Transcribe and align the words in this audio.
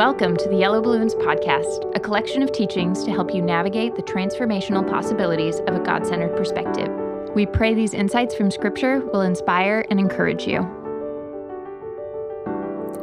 Welcome 0.00 0.38
to 0.38 0.48
the 0.48 0.56
Yellow 0.56 0.80
Balloons 0.80 1.14
Podcast, 1.14 1.94
a 1.94 2.00
collection 2.00 2.42
of 2.42 2.50
teachings 2.52 3.04
to 3.04 3.10
help 3.10 3.34
you 3.34 3.42
navigate 3.42 3.96
the 3.96 4.02
transformational 4.02 4.88
possibilities 4.88 5.60
of 5.66 5.74
a 5.74 5.78
God 5.78 6.06
centered 6.06 6.34
perspective. 6.38 6.88
We 7.34 7.44
pray 7.44 7.74
these 7.74 7.92
insights 7.92 8.34
from 8.34 8.50
Scripture 8.50 9.00
will 9.12 9.20
inspire 9.20 9.84
and 9.90 10.00
encourage 10.00 10.46
you. 10.46 10.60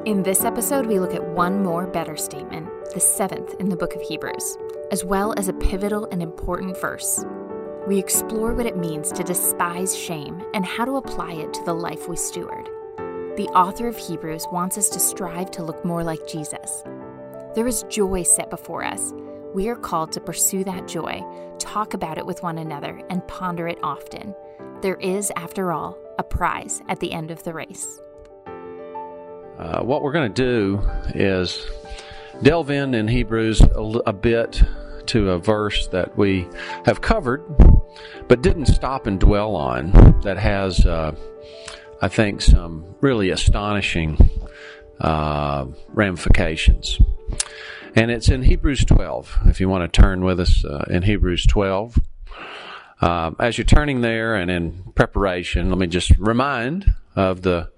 In 0.07 0.23
this 0.23 0.43
episode, 0.43 0.88
we 0.88 1.00
look 1.00 1.14
at 1.14 1.23
one 1.23 1.61
more 1.61 1.86
better 1.86 2.18
statement, 2.18 2.68
the 2.96 3.00
seventh 3.00 3.54
in 3.59 3.70
the 3.70 3.77
book 3.77 3.93
of 3.93 4.02
Hebrews, 4.02 4.57
as 4.89 5.05
well 5.05 5.36
as 5.38 5.50
a 5.50 5.54
pivotal 5.54 6.07
and 6.11 6.23
important 6.23 6.82
verse. 6.82 7.23
We 7.86 8.00
explore 8.00 8.55
what 8.55 8.66
it 8.66 8.75
means 8.75 9.11
to 9.11 9.23
despise 9.23 9.95
shame 9.95 10.43
and 10.55 10.66
how 10.66 10.86
to 10.86 10.95
apply 10.95 11.34
it 11.34 11.54
to 11.54 11.64
the 11.64 11.75
life 11.75 12.09
we 12.09 12.16
steward. 12.16 12.68
The 13.38 13.49
author 13.49 13.88
of 13.88 13.95
Hebrews 13.95 14.47
wants 14.51 14.79
us 14.79 14.89
to 14.89 15.00
strive 15.00 15.51
to 15.51 15.64
look 15.64 15.86
more 15.86 16.04
like 16.04 16.28
Jesus. 16.28 16.82
There 17.54 17.68
is 17.68 17.83
joy 17.83 18.23
set 18.23 18.50
before 18.50 18.83
us. 18.83 19.14
We 19.54 19.69
are 19.69 19.75
called 19.75 20.11
to 20.14 20.19
pursue 20.19 20.64
that 20.64 20.87
joy, 20.87 21.23
talk 21.59 21.93
about 21.93 22.18
it 22.18 22.25
with 22.25 22.42
one 22.42 22.57
another, 22.57 23.00
and 23.11 23.28
ponder 23.28 23.68
it 23.68 23.78
often. 23.83 24.33
There 24.81 24.95
is, 24.95 25.31
after 25.36 25.71
all, 25.71 26.00
a 26.18 26.23
prize 26.23 26.81
at 26.89 27.00
the 27.00 27.11
end 27.11 27.29
of 27.29 27.43
the 27.43 27.54
race. 27.54 28.01
Uh, 29.59 29.83
what 29.83 30.01
we're 30.01 30.14
going 30.14 30.33
to 30.33 30.43
do 30.43 30.81
is 31.14 31.64
delve 32.42 32.72
in 32.72 32.95
in 32.95 33.08
Hebrews 33.08 33.61
a, 33.61 34.02
a 34.08 34.14
bit 34.14 34.64
to 35.06 35.30
a 35.30 35.38
verse 35.38 35.88
that 35.89 36.17
we 36.17 36.47
have 36.86 37.02
covered, 37.02 37.44
but 38.28 38.42
didn't 38.42 38.66
stop 38.66 39.06
and 39.06 39.19
dwell 39.19 39.56
on, 39.56 39.92
that 40.23 40.39
has. 40.39 40.88
Uh, 40.88 41.16
I 42.02 42.08
think, 42.08 42.42
some 42.42 42.95
really 43.02 43.30
astonishing 43.30 44.30
uh, 45.00 45.66
ramifications. 45.89 47.00
And 47.95 48.12
it's 48.12 48.30
in 48.30 48.44
Hebrews 48.44 48.86
12, 48.86 49.40
if 49.45 49.59
you 49.59 49.70
want 49.70 49.92
to 49.92 50.02
turn 50.02 50.23
with 50.23 50.40
us 50.40 50.64
uh, 50.64 50.86
in 50.90 51.03
Hebrews 51.03 51.45
12. 51.48 52.00
Uh, 53.02 53.31
as 53.40 53.58
you're 53.58 53.66
turning 53.66 54.02
there 54.02 54.36
and 54.36 54.50
in 54.50 54.92
preparation, 54.95 55.70
let 55.70 55.78
me 55.78 55.88
just 55.88 56.12
remind 56.18 56.94
of 57.16 57.42
the 57.42 57.72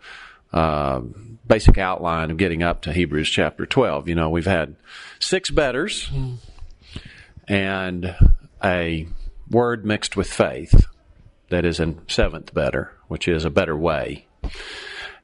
uh, 0.54 1.02
basic 1.48 1.78
outline 1.78 2.32
of 2.32 2.38
getting 2.38 2.64
up 2.64 2.82
to 2.84 2.94
Hebrews 2.94 3.30
chapter 3.30 3.66
12. 3.66 4.08
You 4.08 4.16
know, 4.16 4.30
we've 4.30 4.46
had 4.46 4.76
six 5.20 5.50
betters 5.50 6.12
and 7.48 8.16
a 8.64 9.08
word 9.50 9.86
mixed 9.86 10.16
with 10.16 10.32
faith 10.32 10.86
that 11.50 11.66
is 11.66 11.80
a 11.80 11.96
seventh 12.08 12.54
better, 12.54 12.94
which 13.10 13.28
is 13.28 13.44
a 13.44 13.50
better 13.50 13.76
way. 13.76 14.26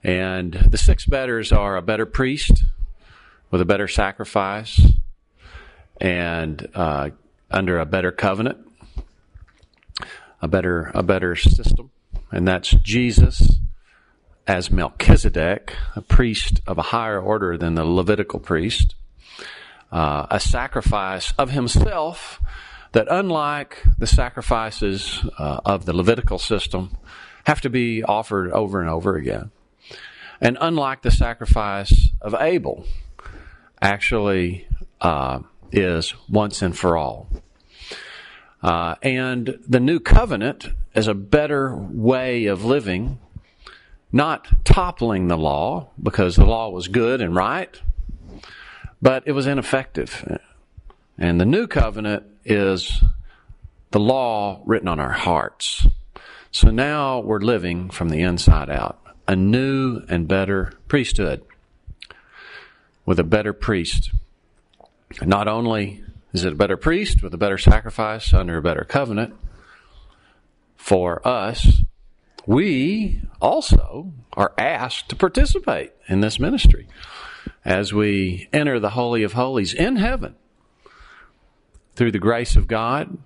And 0.03 0.53
the 0.53 0.77
six 0.77 1.05
betters 1.05 1.53
are 1.53 1.77
a 1.77 1.81
better 1.81 2.05
priest 2.05 2.63
with 3.49 3.61
a 3.61 3.65
better 3.65 3.87
sacrifice 3.87 4.81
and 6.01 6.67
uh, 6.75 7.11
under 7.49 7.79
a 7.79 7.85
better 7.85 8.11
covenant, 8.11 8.57
a 10.41 10.47
better 10.47 10.91
a 10.93 11.01
better 11.01 11.35
system, 11.35 11.91
and 12.31 12.45
that's 12.45 12.71
Jesus 12.71 13.59
as 14.47 14.69
Melchizedek, 14.69 15.73
a 15.95 16.01
priest 16.01 16.61
of 16.67 16.77
a 16.77 16.83
higher 16.83 17.19
order 17.19 17.57
than 17.57 17.75
the 17.75 17.85
Levitical 17.85 18.39
priest, 18.39 18.95
uh, 19.91 20.27
a 20.29 20.39
sacrifice 20.39 21.33
of 21.37 21.51
himself 21.51 22.39
that 22.91 23.07
unlike 23.09 23.83
the 23.97 24.07
sacrifices 24.07 25.25
uh, 25.39 25.61
of 25.65 25.85
the 25.85 25.95
Levitical 25.95 26.37
system, 26.37 26.95
have 27.45 27.61
to 27.61 27.69
be 27.69 28.03
offered 28.03 28.51
over 28.51 28.81
and 28.81 28.89
over 28.89 29.15
again. 29.15 29.51
And 30.41 30.57
unlike 30.59 31.01
the 31.01 31.11
sacrifice 31.11 32.09
of 32.21 32.35
Abel, 32.39 32.85
actually 33.81 34.67
uh, 35.01 35.39
is 35.71 36.13
once 36.29 36.61
and 36.61 36.77
for 36.77 36.97
all. 36.97 37.29
Uh, 38.61 38.95
and 39.01 39.59
the 39.67 39.79
new 39.79 39.99
covenant 39.99 40.69
is 40.95 41.07
a 41.07 41.13
better 41.13 41.75
way 41.75 42.45
of 42.45 42.65
living, 42.65 43.19
not 44.11 44.65
toppling 44.65 45.27
the 45.27 45.37
law, 45.37 45.89
because 46.01 46.35
the 46.35 46.45
law 46.45 46.69
was 46.69 46.87
good 46.87 47.21
and 47.21 47.35
right, 47.35 47.79
but 49.01 49.23
it 49.27 49.33
was 49.33 49.45
ineffective. 49.45 50.39
And 51.17 51.39
the 51.39 51.45
new 51.45 51.67
covenant 51.67 52.23
is 52.43 53.03
the 53.91 53.99
law 53.99 54.61
written 54.65 54.87
on 54.87 54.99
our 54.99 55.11
hearts. 55.11 55.85
So 56.55 56.69
now 56.69 57.19
we're 57.19 57.41
living 57.41 57.89
from 57.89 58.07
the 58.07 58.21
inside 58.21 58.69
out, 58.69 58.97
a 59.27 59.35
new 59.35 60.03
and 60.07 60.25
better 60.25 60.71
priesthood 60.87 61.43
with 63.05 63.19
a 63.19 63.25
better 63.25 63.51
priest. 63.51 64.11
Not 65.21 65.49
only 65.49 66.01
is 66.31 66.45
it 66.45 66.53
a 66.53 66.55
better 66.55 66.77
priest 66.77 67.21
with 67.21 67.33
a 67.33 67.37
better 67.37 67.57
sacrifice 67.57 68.33
under 68.33 68.55
a 68.55 68.61
better 68.61 68.85
covenant 68.85 69.35
for 70.77 71.21
us, 71.27 71.83
we 72.45 73.19
also 73.41 74.13
are 74.31 74.53
asked 74.57 75.09
to 75.09 75.17
participate 75.17 75.91
in 76.07 76.21
this 76.21 76.39
ministry 76.39 76.87
as 77.65 77.93
we 77.93 78.47
enter 78.53 78.79
the 78.79 78.91
Holy 78.91 79.23
of 79.23 79.33
Holies 79.33 79.73
in 79.73 79.97
heaven 79.97 80.35
through 81.97 82.13
the 82.13 82.17
grace 82.17 82.55
of 82.55 82.67
God 82.67 83.17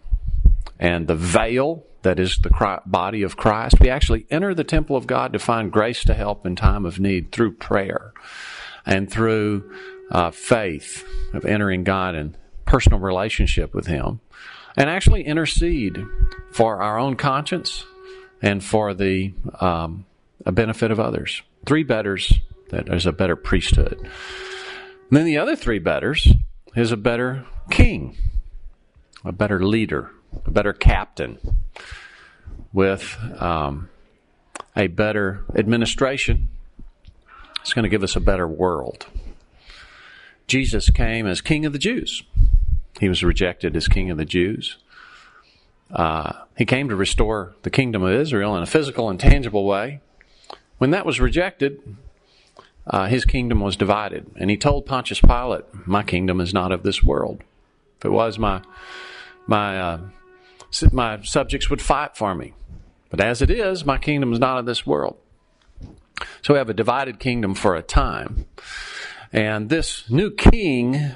and 0.80 1.08
the 1.08 1.16
veil 1.16 1.86
that 2.02 2.20
is 2.20 2.38
the 2.38 2.82
body 2.86 3.24
of 3.24 3.36
Christ, 3.36 3.80
we 3.80 3.90
actually 3.90 4.26
enter 4.30 4.54
the 4.54 4.64
temple 4.64 4.96
of 4.96 5.06
God 5.06 5.34
to 5.34 5.40
find 5.40 5.72
grace 5.72 6.04
to 6.06 6.14
help 6.14 6.46
in 6.46 6.56
time 6.56 6.86
of 6.86 7.00
need 7.00 7.32
through 7.32 7.56
prayer 7.56 8.14
and 8.86 9.12
through 9.12 9.70
uh, 10.10 10.32
faith 10.32 11.06
of 11.34 11.46
entering 11.46 11.84
God 11.84 12.16
in 12.16 12.38
personal 12.66 13.00
relationship 13.00 13.74
with 13.74 13.88
Him 13.88 14.22
and 14.78 14.90
actually 14.90 15.24
intercede 15.24 16.02
for 16.52 16.82
our 16.82 16.98
own 16.98 17.16
conscience 17.16 17.86
and 18.42 18.64
for 18.64 18.94
the 18.94 19.34
um, 19.60 20.06
benefit 20.46 20.92
of 20.92 21.00
others. 21.00 21.42
Three 21.66 21.84
betters, 21.84 22.32
that 22.70 22.86
there's 22.86 23.06
a 23.06 23.12
better 23.12 23.36
priesthood. 23.36 24.00
And 24.00 25.18
then 25.18 25.26
the 25.26 25.38
other 25.38 25.56
three 25.56 25.80
betters 25.80 26.32
is 26.76 26.92
a 26.92 26.98
better 26.98 27.46
king 27.70 28.16
a 29.26 29.32
better 29.32 29.64
leader, 29.66 30.12
a 30.46 30.52
better 30.52 30.74
captain, 30.74 31.40
with 32.72 33.18
um, 33.40 33.90
a 34.76 34.88
better 34.88 35.44
administration. 35.56 36.50
It's 37.62 37.74
going 37.74 37.84
to 37.84 37.90
give 37.90 38.04
us 38.04 38.16
a 38.16 38.22
better 38.22 38.48
world. 38.48 39.08
Jesus 40.48 40.90
came 40.90 41.28
as 41.28 41.42
King 41.42 41.66
of 41.66 41.74
the 41.74 41.80
Jews. 41.80 42.24
He 43.00 43.08
was 43.08 43.24
rejected 43.24 43.76
as 43.76 43.88
King 43.88 44.10
of 44.10 44.18
the 44.18 44.26
Jews. 44.26 44.78
Uh, 45.92 46.34
he 46.58 46.66
came 46.66 46.90
to 46.90 46.96
restore 46.96 47.54
the 47.64 47.70
kingdom 47.70 48.04
of 48.04 48.14
Israel 48.14 48.56
in 48.56 48.64
a 48.64 48.68
physical 48.68 49.10
and 49.10 49.20
tangible 49.20 49.66
way. 49.66 50.02
When 50.78 50.92
that 50.92 51.06
was 51.06 51.20
rejected, 51.20 51.82
uh, 52.88 53.08
his 53.08 53.26
kingdom 53.26 53.60
was 53.60 53.76
divided. 53.76 54.26
And 54.38 54.50
he 54.50 54.58
told 54.58 54.86
Pontius 54.86 55.22
Pilate, 55.22 55.66
My 55.86 56.04
kingdom 56.04 56.42
is 56.42 56.54
not 56.54 56.72
of 56.72 56.84
this 56.84 57.04
world. 57.04 57.44
If 57.98 58.06
it 58.06 58.12
was, 58.12 58.40
my 58.40 58.62
my 59.46 59.80
uh, 59.80 60.00
my 60.92 61.22
subjects 61.22 61.70
would 61.70 61.82
fight 61.82 62.16
for 62.16 62.36
me. 62.36 62.54
But 63.10 63.22
as 63.22 63.42
it 63.42 63.50
is, 63.50 63.86
my 63.86 63.98
kingdom 63.98 64.34
is 64.34 64.40
not 64.40 64.58
of 64.58 64.66
this 64.66 64.86
world. 64.86 65.18
So 66.42 66.54
we 66.54 66.58
have 66.58 66.70
a 66.70 66.74
divided 66.74 67.20
kingdom 67.20 67.56
for 67.56 67.76
a 67.76 67.82
time. 67.82 68.46
And 69.32 69.70
this 69.70 70.10
new 70.10 70.32
king 70.32 71.12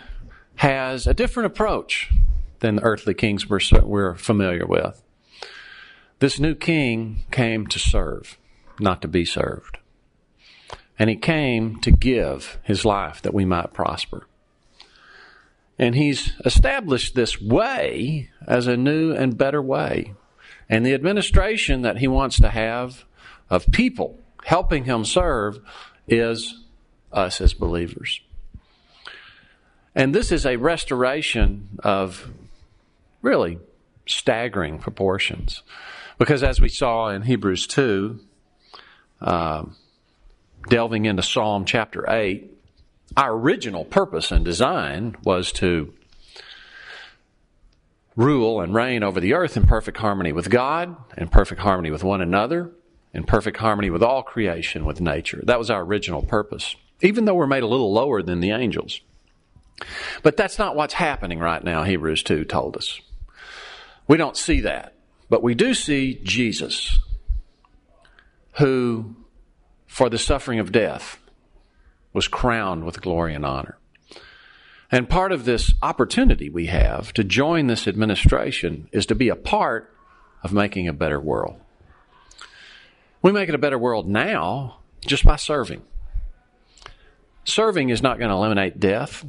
has 0.55 1.07
a 1.07 1.13
different 1.13 1.47
approach 1.47 2.11
than 2.59 2.77
the 2.77 2.83
earthly 2.83 3.13
kings 3.13 3.49
we're, 3.49 3.59
we're 3.83 4.15
familiar 4.15 4.65
with. 4.65 5.03
This 6.19 6.39
new 6.39 6.55
king 6.55 7.25
came 7.31 7.67
to 7.67 7.79
serve, 7.79 8.37
not 8.79 9.01
to 9.01 9.07
be 9.07 9.25
served. 9.25 9.79
And 10.97 11.09
he 11.09 11.15
came 11.15 11.81
to 11.81 11.91
give 11.91 12.59
his 12.63 12.85
life 12.85 13.21
that 13.23 13.33
we 13.33 13.45
might 13.45 13.73
prosper. 13.73 14.27
And 15.79 15.95
he's 15.95 16.33
established 16.45 17.15
this 17.15 17.41
way 17.41 18.29
as 18.47 18.67
a 18.67 18.77
new 18.77 19.11
and 19.11 19.37
better 19.37 19.61
way. 19.61 20.13
And 20.69 20.85
the 20.85 20.93
administration 20.93 21.81
that 21.81 21.97
he 21.97 22.07
wants 22.07 22.37
to 22.37 22.49
have 22.49 23.05
of 23.49 23.71
people 23.71 24.19
helping 24.45 24.85
him 24.85 25.05
serve 25.05 25.59
is 26.07 26.61
us 27.11 27.41
as 27.41 27.53
believers. 27.53 28.21
And 29.95 30.13
this 30.13 30.31
is 30.31 30.45
a 30.45 30.57
restoration 30.57 31.79
of 31.83 32.31
really 33.21 33.59
staggering 34.07 34.79
proportions. 34.79 35.63
Because 36.17 36.43
as 36.43 36.59
we 36.59 36.69
saw 36.69 37.09
in 37.09 37.23
Hebrews 37.23 37.67
2, 37.67 38.19
uh, 39.21 39.65
delving 40.69 41.05
into 41.05 41.23
Psalm 41.23 41.65
chapter 41.65 42.09
8, 42.09 42.49
our 43.15 43.33
original 43.33 43.85
purpose 43.85 44.31
and 44.31 44.43
design 44.43 45.15
was 45.23 45.51
to 45.53 45.93
rule 48.15 48.61
and 48.61 48.73
reign 48.73 49.03
over 49.03 49.19
the 49.19 49.33
earth 49.33 49.57
in 49.57 49.65
perfect 49.65 49.97
harmony 49.97 50.31
with 50.31 50.49
God, 50.49 50.95
in 51.17 51.27
perfect 51.27 51.61
harmony 51.61 51.91
with 51.91 52.03
one 52.03 52.21
another, 52.21 52.71
in 53.13 53.23
perfect 53.23 53.57
harmony 53.57 53.89
with 53.89 54.03
all 54.03 54.23
creation, 54.23 54.85
with 54.85 55.01
nature. 55.01 55.41
That 55.43 55.59
was 55.59 55.69
our 55.69 55.81
original 55.81 56.23
purpose, 56.23 56.75
even 57.01 57.25
though 57.25 57.35
we're 57.35 57.47
made 57.47 57.63
a 57.63 57.67
little 57.67 57.93
lower 57.93 58.21
than 58.21 58.39
the 58.39 58.51
angels. 58.51 59.01
But 60.21 60.37
that's 60.37 60.59
not 60.59 60.75
what's 60.75 60.93
happening 60.93 61.39
right 61.39 61.63
now, 61.63 61.83
Hebrews 61.83 62.23
2 62.23 62.45
told 62.45 62.77
us. 62.77 63.01
We 64.07 64.17
don't 64.17 64.37
see 64.37 64.61
that. 64.61 64.95
But 65.29 65.41
we 65.41 65.55
do 65.55 65.73
see 65.73 66.19
Jesus, 66.23 66.99
who, 68.53 69.15
for 69.87 70.09
the 70.09 70.17
suffering 70.17 70.59
of 70.59 70.71
death, 70.71 71.17
was 72.13 72.27
crowned 72.27 72.85
with 72.85 73.01
glory 73.01 73.33
and 73.33 73.45
honor. 73.45 73.77
And 74.91 75.09
part 75.09 75.31
of 75.31 75.45
this 75.45 75.73
opportunity 75.81 76.49
we 76.49 76.67
have 76.67 77.13
to 77.13 77.23
join 77.23 77.67
this 77.67 77.87
administration 77.87 78.87
is 78.91 79.07
to 79.07 79.15
be 79.15 79.29
a 79.29 79.35
part 79.35 79.91
of 80.43 80.53
making 80.53 80.87
a 80.87 80.93
better 80.93 81.19
world. 81.19 81.59
We 83.23 83.31
make 83.31 83.49
it 83.49 83.55
a 83.55 83.59
better 83.59 83.79
world 83.79 84.07
now 84.07 84.77
just 85.01 85.23
by 85.23 85.37
serving. 85.37 85.81
Serving 87.45 87.89
is 87.89 88.03
not 88.03 88.19
going 88.19 88.29
to 88.29 88.35
eliminate 88.35 88.79
death 88.79 89.25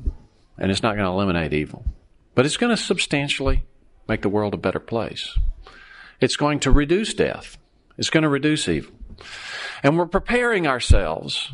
and 0.59 0.71
it's 0.71 0.83
not 0.83 0.97
going 0.97 1.07
to 1.07 1.13
eliminate 1.13 1.53
evil, 1.53 1.85
but 2.35 2.45
it's 2.45 2.57
going 2.57 2.77
to 2.77 2.83
substantially 2.83 3.65
make 4.07 4.23
the 4.23 4.29
world 4.29 4.55
a 4.55 4.59
better 4.59 4.79
place. 4.79 5.37
It's 6.21 6.37
going 6.37 6.61
to 6.61 6.71
reduce 6.71 7.15
death. 7.15 7.57
It's 7.97 8.11
going 8.11 8.23
to 8.23 8.29
reduce 8.29 8.69
evil. 8.69 8.93
And 9.83 9.97
we're 9.97 10.07
preparing 10.07 10.67
ourselves 10.67 11.51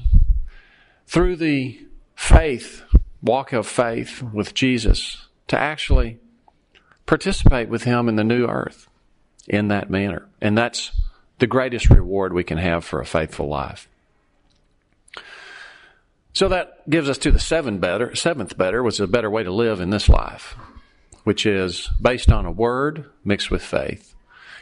through 1.10 1.34
the 1.34 1.76
faith 2.14 2.84
walk 3.20 3.52
of 3.52 3.66
faith 3.66 4.22
with 4.22 4.54
Jesus 4.54 5.26
to 5.48 5.58
actually 5.58 6.18
participate 7.04 7.68
with 7.68 7.82
Him 7.82 8.08
in 8.08 8.14
the 8.14 8.22
new 8.22 8.46
earth 8.46 8.86
in 9.48 9.66
that 9.68 9.90
manner. 9.90 10.28
And 10.40 10.56
that's 10.56 10.92
the 11.40 11.48
greatest 11.48 11.90
reward 11.90 12.32
we 12.32 12.44
can 12.44 12.58
have 12.58 12.84
for 12.84 13.00
a 13.00 13.06
faithful 13.06 13.48
life. 13.48 13.88
So 16.32 16.48
that 16.48 16.88
gives 16.88 17.08
us 17.08 17.18
to 17.18 17.32
the 17.32 17.40
seventh 17.40 17.80
better, 17.80 18.14
seventh 18.14 18.56
better, 18.56 18.80
which 18.80 18.94
is 18.94 19.00
a 19.00 19.08
better 19.08 19.28
way 19.28 19.42
to 19.42 19.50
live 19.50 19.80
in 19.80 19.90
this 19.90 20.08
life, 20.08 20.54
which 21.24 21.44
is 21.44 21.90
based 22.00 22.30
on 22.30 22.46
a 22.46 22.52
word 22.52 23.06
mixed 23.24 23.50
with 23.50 23.62
faith. 23.62 24.14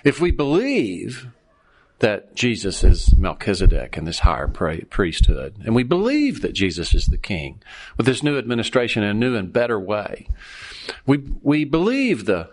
If 0.02 0.18
we 0.18 0.30
believe 0.30 1.26
that 2.00 2.34
Jesus 2.34 2.84
is 2.84 3.16
Melchizedek 3.16 3.96
and 3.96 4.06
this 4.06 4.20
higher 4.20 4.46
priesthood. 4.46 5.56
And 5.64 5.74
we 5.74 5.82
believe 5.82 6.42
that 6.42 6.52
Jesus 6.52 6.94
is 6.94 7.06
the 7.06 7.18
king 7.18 7.60
with 7.96 8.06
this 8.06 8.22
new 8.22 8.38
administration 8.38 9.02
in 9.02 9.10
a 9.10 9.14
new 9.14 9.34
and 9.34 9.52
better 9.52 9.80
way. 9.80 10.28
We, 11.06 11.18
we 11.42 11.64
believe 11.64 12.24
the 12.24 12.50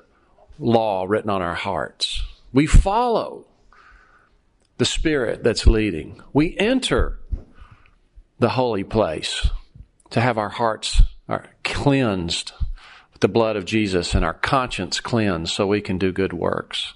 law 0.58 1.06
written 1.08 1.30
on 1.30 1.42
our 1.42 1.54
hearts. 1.54 2.24
We 2.52 2.66
follow 2.66 3.46
the 4.78 4.86
Spirit 4.86 5.44
that's 5.44 5.68
leading. 5.68 6.22
We 6.34 6.58
enter 6.58 7.20
the 8.40 8.50
holy 8.50 8.84
place 8.84 9.48
to 10.10 10.22
have 10.22 10.38
our 10.38 10.50
hearts 10.50 11.02
are 11.30 11.50
cleansed 11.64 12.52
with 13.14 13.22
the 13.22 13.28
blood 13.28 13.56
of 13.56 13.66
Jesus 13.66 14.14
and 14.14 14.26
our 14.26 14.34
conscience 14.34 15.00
cleansed 15.00 15.54
so 15.54 15.68
we 15.68 15.82
can 15.82 15.98
do 15.98 16.12
good 16.12 16.34
works. 16.34 16.95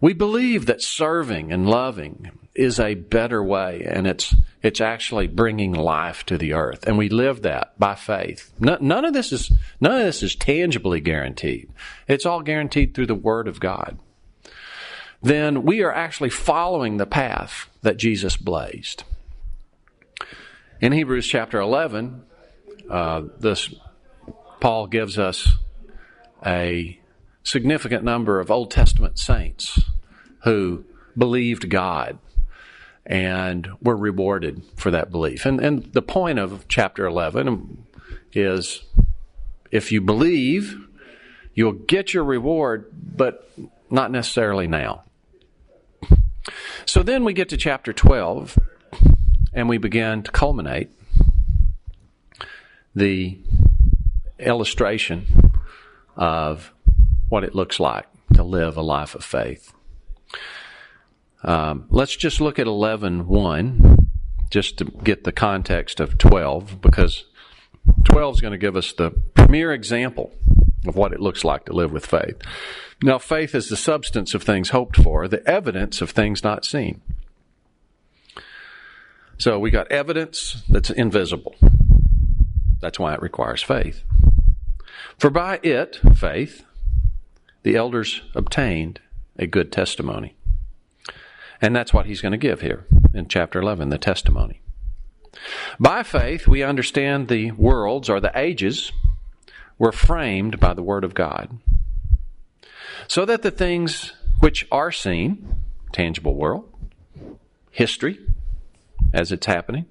We 0.00 0.12
believe 0.12 0.66
that 0.66 0.82
serving 0.82 1.52
and 1.52 1.68
loving 1.68 2.30
is 2.54 2.78
a 2.80 2.94
better 2.94 3.42
way 3.42 3.86
and 3.88 4.06
it's 4.06 4.34
it's 4.62 4.80
actually 4.80 5.28
bringing 5.28 5.72
life 5.72 6.26
to 6.26 6.36
the 6.36 6.52
earth 6.52 6.86
and 6.86 6.98
we 6.98 7.08
live 7.08 7.42
that 7.42 7.78
by 7.78 7.94
faith. 7.94 8.52
None 8.58 9.04
of 9.04 9.12
this 9.12 9.32
is 9.32 9.52
none 9.80 9.92
of 9.92 10.06
this 10.06 10.22
is 10.22 10.34
tangibly 10.34 11.00
guaranteed. 11.00 11.70
It's 12.06 12.26
all 12.26 12.42
guaranteed 12.42 12.94
through 12.94 13.06
the 13.06 13.14
word 13.14 13.48
of 13.48 13.60
God. 13.60 13.98
Then 15.22 15.64
we 15.64 15.82
are 15.82 15.92
actually 15.92 16.30
following 16.30 16.96
the 16.96 17.06
path 17.06 17.68
that 17.82 17.96
Jesus 17.96 18.36
blazed. 18.36 19.04
In 20.80 20.92
Hebrews 20.92 21.26
chapter 21.26 21.58
11, 21.58 22.22
uh, 22.88 23.22
this 23.38 23.74
Paul 24.60 24.86
gives 24.86 25.18
us 25.18 25.48
a 26.44 26.98
significant 27.42 28.04
number 28.04 28.40
of 28.40 28.50
Old 28.50 28.70
Testament 28.70 29.18
saints 29.18 29.80
who 30.44 30.84
believed 31.16 31.68
God 31.70 32.18
and 33.04 33.68
were 33.80 33.96
rewarded 33.96 34.62
for 34.76 34.90
that 34.90 35.10
belief. 35.10 35.46
And, 35.46 35.60
and 35.60 35.92
the 35.92 36.02
point 36.02 36.38
of 36.38 36.68
chapter 36.68 37.06
11 37.06 37.86
is 38.32 38.82
if 39.70 39.90
you 39.90 40.00
believe, 40.00 40.76
you'll 41.54 41.72
get 41.72 42.12
your 42.12 42.24
reward, 42.24 42.86
but 42.92 43.50
not 43.90 44.10
necessarily 44.10 44.66
now. 44.66 45.04
So 46.86 47.02
then 47.02 47.24
we 47.24 47.32
get 47.32 47.48
to 47.50 47.56
chapter 47.56 47.92
12 47.92 48.58
and 49.52 49.68
we 49.68 49.78
begin 49.78 50.22
to 50.22 50.30
culminate 50.30 50.90
the 52.94 53.38
illustration 54.38 55.52
of 56.16 56.72
what 57.28 57.44
it 57.44 57.54
looks 57.54 57.78
like 57.78 58.06
to 58.34 58.42
live 58.42 58.76
a 58.76 58.82
life 58.82 59.14
of 59.14 59.24
faith. 59.24 59.72
Um, 61.42 61.86
let's 61.90 62.16
just 62.16 62.40
look 62.40 62.58
at 62.58 62.66
11.1 62.66 64.06
just 64.50 64.78
to 64.78 64.84
get 64.84 65.24
the 65.24 65.32
context 65.32 66.00
of 66.00 66.18
12 66.18 66.80
because 66.80 67.24
12 68.04 68.36
is 68.36 68.40
going 68.40 68.52
to 68.52 68.58
give 68.58 68.76
us 68.76 68.92
the 68.92 69.10
premier 69.34 69.72
example 69.72 70.32
of 70.86 70.96
what 70.96 71.12
it 71.12 71.20
looks 71.20 71.44
like 71.44 71.64
to 71.66 71.72
live 71.72 71.92
with 71.92 72.06
faith. 72.06 72.40
Now, 73.02 73.18
faith 73.18 73.54
is 73.54 73.68
the 73.68 73.76
substance 73.76 74.34
of 74.34 74.42
things 74.42 74.70
hoped 74.70 74.96
for, 74.96 75.28
the 75.28 75.46
evidence 75.48 76.00
of 76.00 76.10
things 76.10 76.42
not 76.42 76.64
seen. 76.64 77.00
So 79.38 79.58
we 79.58 79.70
got 79.70 79.90
evidence 79.92 80.62
that's 80.68 80.90
invisible. 80.90 81.54
That's 82.80 82.98
why 82.98 83.14
it 83.14 83.22
requires 83.22 83.62
faith. 83.62 84.02
For 85.16 85.30
by 85.30 85.60
it, 85.62 86.00
faith, 86.16 86.64
the 87.62 87.76
elders 87.76 88.22
obtained 88.34 89.00
a 89.38 89.46
good 89.46 89.72
testimony. 89.72 90.34
And 91.60 91.74
that's 91.74 91.92
what 91.92 92.06
he's 92.06 92.20
going 92.20 92.32
to 92.32 92.38
give 92.38 92.60
here 92.60 92.86
in 93.12 93.28
chapter 93.28 93.60
11, 93.60 93.88
the 93.88 93.98
testimony. 93.98 94.60
By 95.78 96.02
faith, 96.02 96.46
we 96.46 96.62
understand 96.62 97.28
the 97.28 97.52
worlds 97.52 98.08
or 98.08 98.20
the 98.20 98.32
ages 98.34 98.92
were 99.78 99.92
framed 99.92 100.58
by 100.58 100.74
the 100.74 100.82
Word 100.82 101.04
of 101.04 101.14
God, 101.14 101.58
so 103.06 103.24
that 103.24 103.42
the 103.42 103.50
things 103.50 104.12
which 104.40 104.66
are 104.70 104.92
seen, 104.92 105.54
tangible 105.92 106.34
world, 106.34 106.68
history, 107.70 108.18
as 109.12 109.30
it's 109.32 109.46
happening, 109.46 109.86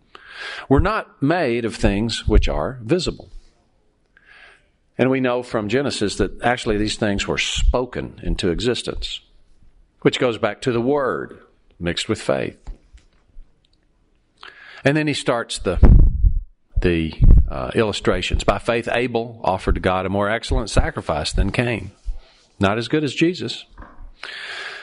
were 0.70 0.80
not 0.80 1.22
made 1.22 1.66
of 1.66 1.76
things 1.76 2.28
which 2.28 2.48
are 2.48 2.80
visible. 2.84 3.30
And 4.98 5.10
we 5.12 5.20
know 5.20 5.44
from 5.44 5.70
Genesis 5.70 6.16
that 6.16 6.42
actually 6.42 6.78
these 6.78 6.96
things 6.96 7.28
were 7.28 7.38
spoken 7.38 8.20
into 8.24 8.50
existence, 8.50 9.22
which 10.02 10.20
goes 10.20 10.38
back 10.38 10.62
to 10.62 10.72
the 10.72 10.82
Word 10.82 11.40
mixed 11.80 12.10
with 12.10 12.22
faith. 12.22 12.60
And 14.84 14.98
then 14.98 15.08
he 15.08 15.14
starts 15.14 15.60
the, 15.60 15.78
the 16.82 17.14
uh, 17.50 17.72
illustrations. 17.76 18.44
By 18.44 18.58
faith, 18.58 18.90
Abel 18.92 19.40
offered 19.44 19.76
to 19.76 19.82
God 19.82 20.06
a 20.06 20.10
more 20.10 20.30
excellent 20.30 20.70
sacrifice 20.70 21.32
than 21.32 21.52
Cain. 21.52 21.92
Not 22.60 22.78
as 22.78 22.88
good 22.88 23.04
as 23.04 23.14
Jesus. 23.14 23.66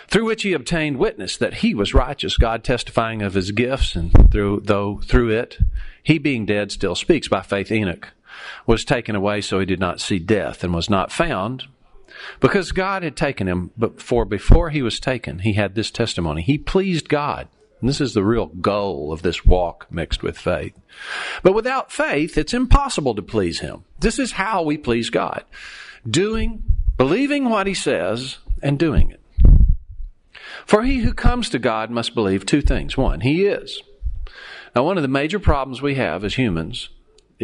Through 0.06 0.26
which 0.26 0.42
he 0.42 0.52
obtained 0.52 0.98
witness 0.98 1.36
that 1.38 1.54
he 1.54 1.74
was 1.74 1.94
righteous, 1.94 2.36
God 2.36 2.62
testifying 2.62 3.22
of 3.22 3.34
his 3.34 3.50
gifts, 3.50 3.96
and 3.96 4.12
through, 4.30 4.60
though 4.64 5.00
through 5.04 5.30
it, 5.30 5.58
he 6.02 6.18
being 6.18 6.46
dead 6.46 6.70
still 6.70 6.94
speaks. 6.94 7.26
By 7.26 7.42
faith, 7.42 7.72
Enoch 7.72 8.12
was 8.66 8.84
taken 8.84 9.14
away 9.14 9.40
so 9.40 9.60
he 9.60 9.66
did 9.66 9.80
not 9.80 10.00
see 10.00 10.18
death 10.18 10.64
and 10.64 10.74
was 10.74 10.90
not 10.90 11.12
found 11.12 11.64
because 12.40 12.72
God 12.72 13.02
had 13.02 13.16
taken 13.16 13.48
him, 13.48 13.70
but 13.76 14.00
for 14.00 14.24
before 14.24 14.70
he 14.70 14.82
was 14.82 15.00
taken, 15.00 15.40
he 15.40 15.54
had 15.54 15.74
this 15.74 15.90
testimony. 15.90 16.42
He 16.42 16.58
pleased 16.58 17.08
God. 17.08 17.48
And 17.80 17.88
this 17.88 18.00
is 18.00 18.14
the 18.14 18.24
real 18.24 18.46
goal 18.46 19.12
of 19.12 19.22
this 19.22 19.44
walk 19.44 19.86
mixed 19.90 20.22
with 20.22 20.38
faith. 20.38 20.74
But 21.42 21.54
without 21.54 21.92
faith, 21.92 22.38
it's 22.38 22.54
impossible 22.54 23.14
to 23.14 23.22
please 23.22 23.60
him. 23.60 23.84
This 24.00 24.18
is 24.18 24.32
how 24.32 24.62
we 24.62 24.78
please 24.78 25.10
God. 25.10 25.44
Doing, 26.08 26.62
believing 26.96 27.48
what 27.48 27.66
he 27.66 27.74
says, 27.74 28.38
and 28.62 28.78
doing 28.78 29.10
it. 29.10 29.20
For 30.64 30.82
he 30.82 31.00
who 31.00 31.12
comes 31.12 31.50
to 31.50 31.58
God 31.58 31.90
must 31.90 32.14
believe 32.14 32.46
two 32.46 32.62
things. 32.62 32.96
One, 32.96 33.20
he 33.20 33.44
is. 33.44 33.82
Now, 34.74 34.84
one 34.84 34.96
of 34.96 35.02
the 35.02 35.08
major 35.08 35.38
problems 35.38 35.82
we 35.82 35.96
have 35.96 36.24
as 36.24 36.34
humans 36.34 36.88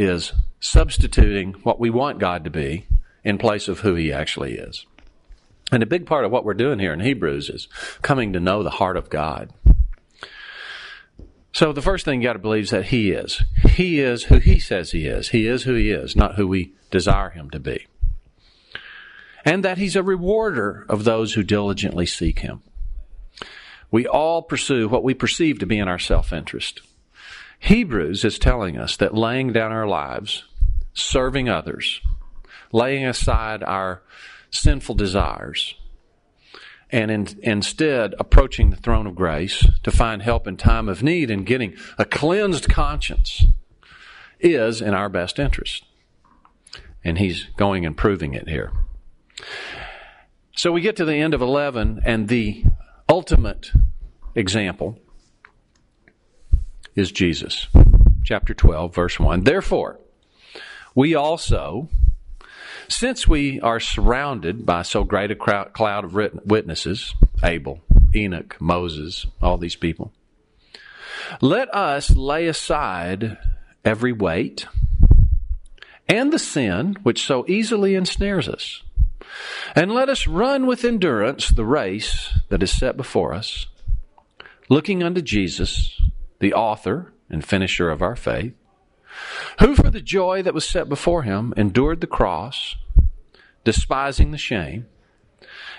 is 0.01 0.33
substituting 0.61 1.53
what 1.63 1.79
we 1.79 1.91
want 1.91 2.19
God 2.19 2.45
to 2.45 2.51
be 2.51 2.87
in 3.23 3.39
place 3.39 3.69
of 3.69 3.81
who 3.81 3.95
he 3.95 4.13
actually 4.13 4.55
is. 4.55 4.87
And 5.73 5.83
a 5.83 5.87
big 5.87 6.07
part 6.07 6.25
of 6.25 6.33
what 6.33 6.45
we're 6.45 6.55
doing 6.55 6.79
here 6.79 6.93
in 6.93 7.01
Hebrews 7.01 7.49
is 7.49 7.69
coming 8.03 8.33
to 8.33 8.41
know 8.41 8.63
the 8.63 8.71
heart 8.71 8.97
of 8.97 9.11
God. 9.11 9.53
So 11.53 11.73
the 11.73 11.83
first 11.83 12.05
thing 12.05 12.21
you 12.21 12.29
got 12.29 12.35
to 12.35 12.39
believe 12.39 12.65
is 12.65 12.71
that 12.71 12.87
he 12.87 13.11
is. 13.11 13.43
He 13.71 14.01
is 14.01 14.25
who 14.25 14.39
he 14.39 14.59
says 14.59 14.93
he 14.93 15.07
is. 15.07 15.31
He 15.31 15.47
is 15.47 15.65
who 15.65 15.75
he 15.75 15.91
is, 15.91 16.17
not 16.17 16.37
who 16.37 16.47
we 16.47 16.75
desire 16.91 17.31
him 17.31 17.51
to 17.51 17.61
be. 17.61 17.87
And 19.45 19.65
that 19.65 19.79
he's 19.79 19.97
a 19.97 20.03
rewarder 20.03 20.87
of 20.89 21.05
those 21.05 21.35
who 21.35 21.43
diligently 21.43 22.07
seek 22.07 22.41
him. 22.41 22.63
We 23.91 24.07
all 24.07 24.43
pursue 24.43 24.89
what 24.89 25.03
we 25.03 25.15
perceive 25.15 25.59
to 25.59 25.67
be 25.67 25.79
in 25.79 25.89
our 25.89 25.99
self 25.99 26.33
interest. 26.33 26.81
Hebrews 27.61 28.25
is 28.25 28.39
telling 28.39 28.77
us 28.77 28.97
that 28.97 29.15
laying 29.15 29.53
down 29.53 29.71
our 29.71 29.87
lives 29.87 30.45
serving 30.93 31.49
others, 31.49 32.01
laying 32.73 33.05
aside 33.05 33.63
our 33.63 34.03
sinful 34.51 34.95
desires, 34.97 35.75
and 36.91 37.11
in, 37.11 37.29
instead 37.43 38.15
approaching 38.19 38.71
the 38.71 38.77
throne 38.77 39.07
of 39.07 39.15
grace 39.15 39.67
to 39.83 39.91
find 39.91 40.23
help 40.23 40.49
in 40.49 40.57
time 40.57 40.89
of 40.89 41.03
need 41.03 41.31
and 41.31 41.47
getting 41.47 41.77
a 41.99 42.05
cleansed 42.05 42.69
conscience 42.69 43.45
is 44.41 44.81
in 44.81 44.95
our 44.95 45.09
best 45.09 45.39
interest. 45.39 45.85
And 47.05 47.19
he's 47.19 47.45
going 47.57 47.87
and 47.87 47.97
proving 47.97 48.35
it 48.35 48.49
here. 48.49 48.73
So 50.57 50.73
we 50.73 50.81
get 50.81 50.97
to 50.97 51.05
the 51.05 51.15
end 51.15 51.33
of 51.33 51.41
11, 51.41 52.03
and 52.05 52.29
the 52.29 52.65
ultimate 53.09 53.71
example 54.35 54.99
is 56.95 57.13
Jesus. 57.13 57.69
Chapter 58.25 58.55
12, 58.55 58.95
verse 58.95 59.19
1. 59.19 59.45
Therefore, 59.45 59.99
we 60.95 61.15
also, 61.15 61.89
since 62.89 63.27
we 63.27 63.61
are 63.61 63.81
surrounded 63.81 64.67
by 64.67 64.83
so 64.83 65.05
great 65.05 65.31
a 65.31 65.37
cloud 65.37 66.05
of 66.05 66.15
witnesses, 66.45 67.15
Abel, 67.43 67.81
Enoch, 68.15 68.57
Moses, 68.61 69.27
all 69.41 69.57
these 69.57 69.77
people, 69.77 70.13
let 71.41 71.73
us 71.75 72.11
lay 72.11 72.47
aside 72.47 73.39
every 73.85 74.13
weight 74.13 74.67
and 76.09 76.33
the 76.33 76.39
sin 76.39 76.97
which 77.03 77.25
so 77.25 77.45
easily 77.47 77.95
ensnares 77.95 78.49
us. 78.49 78.83
And 79.77 79.93
let 79.93 80.09
us 80.09 80.27
run 80.27 80.67
with 80.67 80.85
endurance 80.85 81.49
the 81.49 81.65
race 81.65 82.35
that 82.49 82.63
is 82.63 82.73
set 82.73 82.97
before 82.97 83.33
us, 83.33 83.67
looking 84.69 85.05
unto 85.05 85.23
Jesus, 85.23 86.00
the 86.41 86.53
author 86.53 87.13
and 87.31 87.45
finisher 87.45 87.91
of 87.91 88.03
our 88.03 88.17
faith, 88.17 88.55
who 89.61 89.75
for 89.75 89.91
the 89.91 90.01
joy 90.01 90.43
that 90.43 90.55
was 90.55 90.69
set 90.69 90.89
before 90.89 91.23
him 91.23 91.55
endured 91.57 92.01
the 92.01 92.07
cross, 92.07 92.77
despising 93.65 94.31
the 94.31 94.39
shame, 94.39 94.87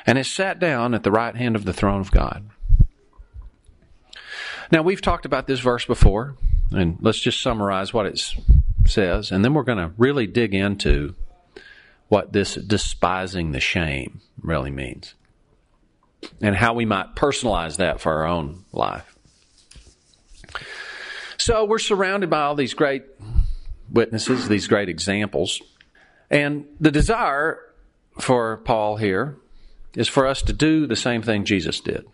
and 0.06 0.18
has 0.18 0.30
sat 0.30 0.60
down 0.60 0.94
at 0.94 1.04
the 1.04 1.12
right 1.12 1.36
hand 1.36 1.56
of 1.56 1.66
the 1.66 1.74
throne 1.74 2.02
of 2.02 2.12
God. 2.12 2.50
Now, 4.72 4.82
we've 4.82 5.02
talked 5.02 5.26
about 5.26 5.48
this 5.48 5.60
verse 5.60 5.86
before, 5.86 6.36
and 6.72 6.98
let's 7.02 7.20
just 7.20 7.42
summarize 7.42 7.94
what 7.94 8.06
it 8.06 8.34
says, 8.86 9.32
and 9.32 9.44
then 9.44 9.54
we're 9.54 9.64
going 9.64 9.78
to 9.78 9.94
really 9.98 10.28
dig 10.28 10.54
into 10.54 11.16
what 12.08 12.34
this 12.34 12.56
despising 12.56 13.52
the 13.52 13.60
shame 13.60 14.22
really 14.42 14.72
means 14.72 15.14
and 16.42 16.56
how 16.56 16.74
we 16.74 16.86
might 16.86 17.16
personalize 17.16 17.78
that 17.78 18.00
for 18.00 18.12
our 18.12 18.26
own 18.26 18.66
life. 18.72 19.16
So 21.42 21.66
we're 21.66 21.80
surrounded 21.80 22.30
by 22.30 22.42
all 22.42 22.54
these 22.54 22.76
great 22.76 23.04
witnesses, 23.92 24.48
these 24.48 24.68
great 24.68 24.90
examples. 24.90 25.60
And 26.30 26.68
the 26.80 26.92
desire 26.92 27.58
for 28.20 28.58
Paul 28.58 28.98
here 28.98 29.38
is 29.96 30.08
for 30.08 30.28
us 30.28 30.44
to 30.44 30.54
do 30.54 30.86
the 30.86 30.96
same 30.96 31.24
thing 31.24 31.44
Jesus 31.44 31.80
did. 31.80 32.06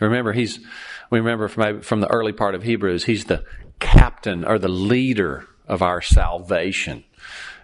Remember, 0.00 0.32
he's, 0.32 0.58
we 1.10 1.20
remember 1.20 1.46
from, 1.46 1.80
from 1.82 2.00
the 2.00 2.10
early 2.10 2.32
part 2.32 2.56
of 2.56 2.64
Hebrews, 2.64 3.04
he's 3.04 3.26
the 3.26 3.44
captain 3.78 4.44
or 4.44 4.58
the 4.58 4.68
leader 4.68 5.46
of 5.68 5.80
our 5.80 6.02
salvation. 6.02 7.04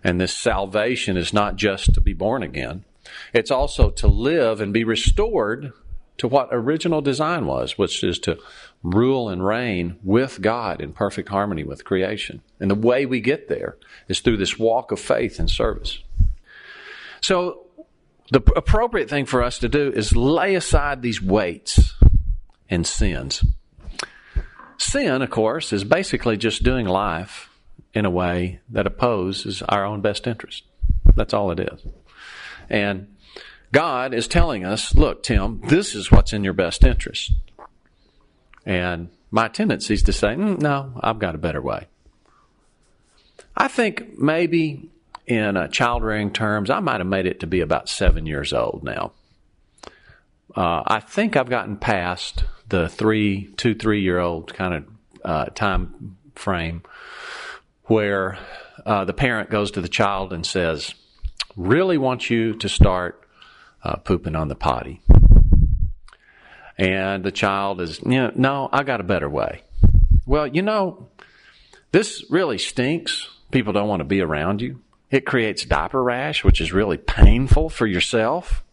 And 0.04 0.20
this 0.20 0.34
salvation 0.34 1.16
is 1.16 1.32
not 1.32 1.56
just 1.56 1.94
to 1.94 2.00
be 2.00 2.12
born 2.12 2.44
again, 2.44 2.84
it's 3.32 3.50
also 3.50 3.90
to 3.90 4.06
live 4.06 4.60
and 4.60 4.72
be 4.72 4.84
restored 4.84 5.72
to 6.18 6.28
what 6.28 6.48
original 6.50 7.00
design 7.00 7.46
was, 7.46 7.76
which 7.76 8.02
is 8.02 8.18
to 8.20 8.38
rule 8.82 9.28
and 9.28 9.44
reign 9.44 9.98
with 10.02 10.40
God 10.40 10.80
in 10.80 10.92
perfect 10.92 11.28
harmony 11.28 11.64
with 11.64 11.84
creation. 11.84 12.42
And 12.60 12.70
the 12.70 12.74
way 12.74 13.06
we 13.06 13.20
get 13.20 13.48
there 13.48 13.76
is 14.08 14.20
through 14.20 14.38
this 14.38 14.58
walk 14.58 14.92
of 14.92 15.00
faith 15.00 15.38
and 15.38 15.50
service. 15.50 15.98
So, 17.20 17.62
the 18.30 18.42
appropriate 18.56 19.08
thing 19.08 19.24
for 19.24 19.42
us 19.42 19.58
to 19.60 19.68
do 19.68 19.92
is 19.92 20.16
lay 20.16 20.56
aside 20.56 21.00
these 21.00 21.22
weights 21.22 21.94
and 22.68 22.84
sins. 22.84 23.44
Sin, 24.78 25.22
of 25.22 25.30
course, 25.30 25.72
is 25.72 25.84
basically 25.84 26.36
just 26.36 26.64
doing 26.64 26.86
life 26.86 27.48
in 27.94 28.04
a 28.04 28.10
way 28.10 28.60
that 28.68 28.86
opposes 28.86 29.62
our 29.62 29.84
own 29.84 30.00
best 30.00 30.26
interest. 30.26 30.64
That's 31.14 31.32
all 31.32 31.50
it 31.50 31.60
is. 31.60 31.80
And 32.68 33.15
God 33.72 34.14
is 34.14 34.28
telling 34.28 34.64
us, 34.64 34.94
look, 34.94 35.22
Tim, 35.22 35.60
this 35.66 35.94
is 35.94 36.10
what's 36.10 36.32
in 36.32 36.44
your 36.44 36.52
best 36.52 36.84
interest. 36.84 37.32
And 38.64 39.10
my 39.30 39.48
tendency 39.48 39.94
is 39.94 40.02
to 40.04 40.12
say, 40.12 40.28
mm, 40.28 40.58
no, 40.60 40.98
I've 41.00 41.18
got 41.18 41.34
a 41.34 41.38
better 41.38 41.60
way. 41.60 41.86
I 43.56 43.68
think 43.68 44.18
maybe 44.18 44.90
in 45.26 45.68
child 45.70 46.02
rearing 46.02 46.32
terms, 46.32 46.70
I 46.70 46.80
might 46.80 47.00
have 47.00 47.06
made 47.06 47.26
it 47.26 47.40
to 47.40 47.46
be 47.46 47.60
about 47.60 47.88
seven 47.88 48.26
years 48.26 48.52
old 48.52 48.82
now. 48.84 49.12
Uh, 50.54 50.82
I 50.86 51.00
think 51.00 51.36
I've 51.36 51.50
gotten 51.50 51.76
past 51.76 52.44
the 52.68 52.88
three, 52.88 53.52
two, 53.56 53.74
three 53.74 54.00
year 54.00 54.18
old 54.18 54.54
kind 54.54 54.74
of 54.74 54.84
uh, 55.24 55.44
time 55.46 56.16
frame 56.34 56.82
where 57.84 58.38
uh, 58.84 59.04
the 59.04 59.12
parent 59.12 59.50
goes 59.50 59.70
to 59.72 59.80
the 59.80 59.88
child 59.88 60.32
and 60.32 60.46
says, 60.46 60.94
Really 61.56 61.98
want 61.98 62.28
you 62.30 62.54
to 62.54 62.68
start 62.68 63.25
uh, 63.82 63.96
pooping 63.96 64.36
on 64.36 64.48
the 64.48 64.54
potty. 64.54 65.00
And 66.78 67.24
the 67.24 67.32
child 67.32 67.80
is, 67.80 68.00
you 68.00 68.10
know, 68.10 68.32
no, 68.34 68.68
I 68.72 68.82
got 68.82 69.00
a 69.00 69.04
better 69.04 69.28
way. 69.28 69.62
Well, 70.26 70.46
you 70.46 70.62
know, 70.62 71.08
this 71.92 72.24
really 72.28 72.58
stinks. 72.58 73.30
People 73.50 73.72
don't 73.72 73.88
want 73.88 74.00
to 74.00 74.04
be 74.04 74.20
around 74.20 74.60
you. 74.60 74.80
It 75.10 75.24
creates 75.24 75.64
diaper 75.64 76.02
rash, 76.02 76.44
which 76.44 76.60
is 76.60 76.72
really 76.72 76.98
painful 76.98 77.70
for 77.70 77.86
yourself. 77.86 78.64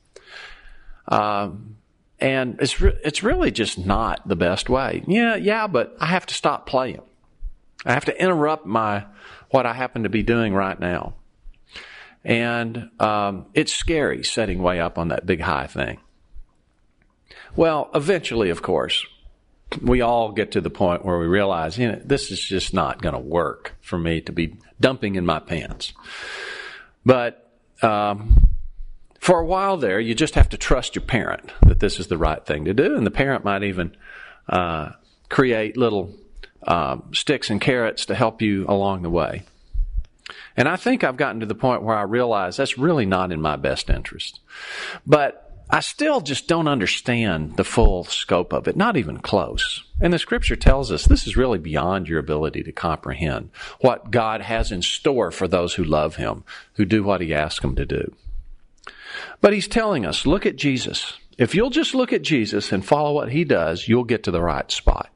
Um, 1.08 1.78
and 2.20 2.58
it's 2.60 2.82
re- 2.82 2.98
it's 3.04 3.22
really 3.22 3.52
just 3.52 3.78
not 3.78 4.28
the 4.28 4.36
best 4.36 4.70
way. 4.70 5.04
Yeah, 5.08 5.36
yeah, 5.36 5.68
but 5.68 5.96
I 6.00 6.08
have 6.08 6.26
to 6.26 6.34
stop 6.34 6.66
playing. 6.66 7.02
I 7.86 7.94
have 7.94 8.06
to 8.06 8.22
interrupt 8.22 8.66
my 8.66 9.06
what 9.50 9.66
I 9.66 9.74
happen 9.74 10.04
to 10.04 10.10
be 10.10 10.24
doing 10.24 10.54
right 10.54 10.80
now. 10.80 11.14
And 12.24 12.90
um, 13.00 13.48
it's 13.54 13.74
scary 13.74 14.24
setting 14.24 14.62
way 14.62 14.80
up 14.80 14.98
on 14.98 15.10
that 15.10 15.26
big 15.26 15.42
high 15.42 15.68
thing. 15.68 16.00
Well, 17.56 17.90
eventually, 17.94 18.50
of 18.50 18.62
course, 18.62 19.06
we 19.82 20.02
all 20.02 20.32
get 20.32 20.52
to 20.52 20.62
the 20.62 20.70
point 20.70 21.06
where 21.06 21.20
we 21.20 21.26
realize, 21.26 21.78
you 21.78 21.92
know, 21.92 22.02
this 22.04 22.32
is 22.32 22.40
just 22.42 22.74
not 22.74 23.02
going 23.02 23.14
to 23.14 23.20
work 23.20 23.76
for 23.82 23.98
me 23.98 24.22
to 24.22 24.32
be 24.32 24.58
dumping 24.80 25.16
in 25.16 25.26
my 25.26 25.40
pants. 25.40 25.94
But 27.06 27.52
um, 27.82 28.48
for 29.20 29.40
a 29.40 29.46
while 29.46 29.78
there, 29.78 30.00
you 30.00 30.16
just 30.16 30.36
have 30.36 30.50
to 30.50 30.58
trust 30.58 30.96
your 30.96 31.04
parent 31.04 31.52
that 31.66 31.80
this 31.80 32.00
is 32.00 32.08
the 32.08 32.18
right 32.18 32.46
thing 32.46 32.66
to 32.66 32.74
do, 32.74 32.96
and 32.96 33.06
the 33.06 33.12
parent 33.12 33.44
might 33.44 33.64
even 33.64 33.96
uh, 34.48 34.92
create 35.30 35.78
little 35.78 36.14
uh, 36.66 36.98
sticks 37.12 37.50
and 37.50 37.60
carrots 37.60 38.06
to 38.06 38.16
help 38.16 38.42
you 38.42 38.66
along 38.68 39.02
the 39.02 39.10
way. 39.10 39.44
And 40.56 40.68
I 40.68 40.76
think 40.76 41.04
I've 41.04 41.18
gotten 41.18 41.42
to 41.42 41.46
the 41.46 41.56
point 41.56 41.84
where 41.84 41.96
I 41.96 42.04
realize 42.04 42.58
that's 42.58 42.78
really 42.78 43.06
not 43.06 43.32
in 43.32 43.42
my 43.42 43.56
best 43.56 43.90
interest. 43.90 44.40
But 45.06 45.44
I 45.70 45.80
still 45.80 46.22
just 46.22 46.48
don't 46.48 46.68
understand 46.68 47.58
the 47.58 47.64
full 47.64 48.04
scope 48.04 48.54
of 48.54 48.68
it, 48.68 48.76
not 48.76 48.96
even 48.96 49.18
close. 49.18 49.84
And 50.00 50.14
the 50.14 50.20
scripture 50.20 50.56
tells 50.56 50.92
us 50.92 51.06
this 51.06 51.26
is 51.26 51.38
really 51.38 51.58
beyond 51.58 52.08
your 52.08 52.20
ability 52.20 52.64
to 52.64 52.72
comprehend 52.72 53.50
what 53.80 54.12
God 54.12 54.42
has 54.42 54.72
in 54.72 54.82
store 54.82 55.32
for 55.32 55.48
those 55.48 55.74
who 55.74 55.84
love 55.84 56.18
Him, 56.18 56.44
who 56.74 56.86
do 56.86 57.04
what 57.04 57.22
He 57.22 57.34
asks 57.34 57.62
them 57.62 57.76
to 57.76 57.86
do. 57.86 58.14
But 59.42 59.54
He's 59.54 59.68
telling 59.68 60.06
us, 60.06 60.28
look 60.28 60.46
at 60.46 60.58
Jesus. 60.58 61.18
If 61.38 61.56
you'll 61.56 61.72
just 61.72 61.96
look 61.96 62.14
at 62.14 62.22
Jesus 62.22 62.72
and 62.72 62.86
follow 62.86 63.14
what 63.14 63.32
He 63.32 63.44
does, 63.44 63.88
you'll 63.88 64.04
get 64.04 64.24
to 64.24 64.32
the 64.32 64.42
right 64.42 64.70
spot. 64.70 65.10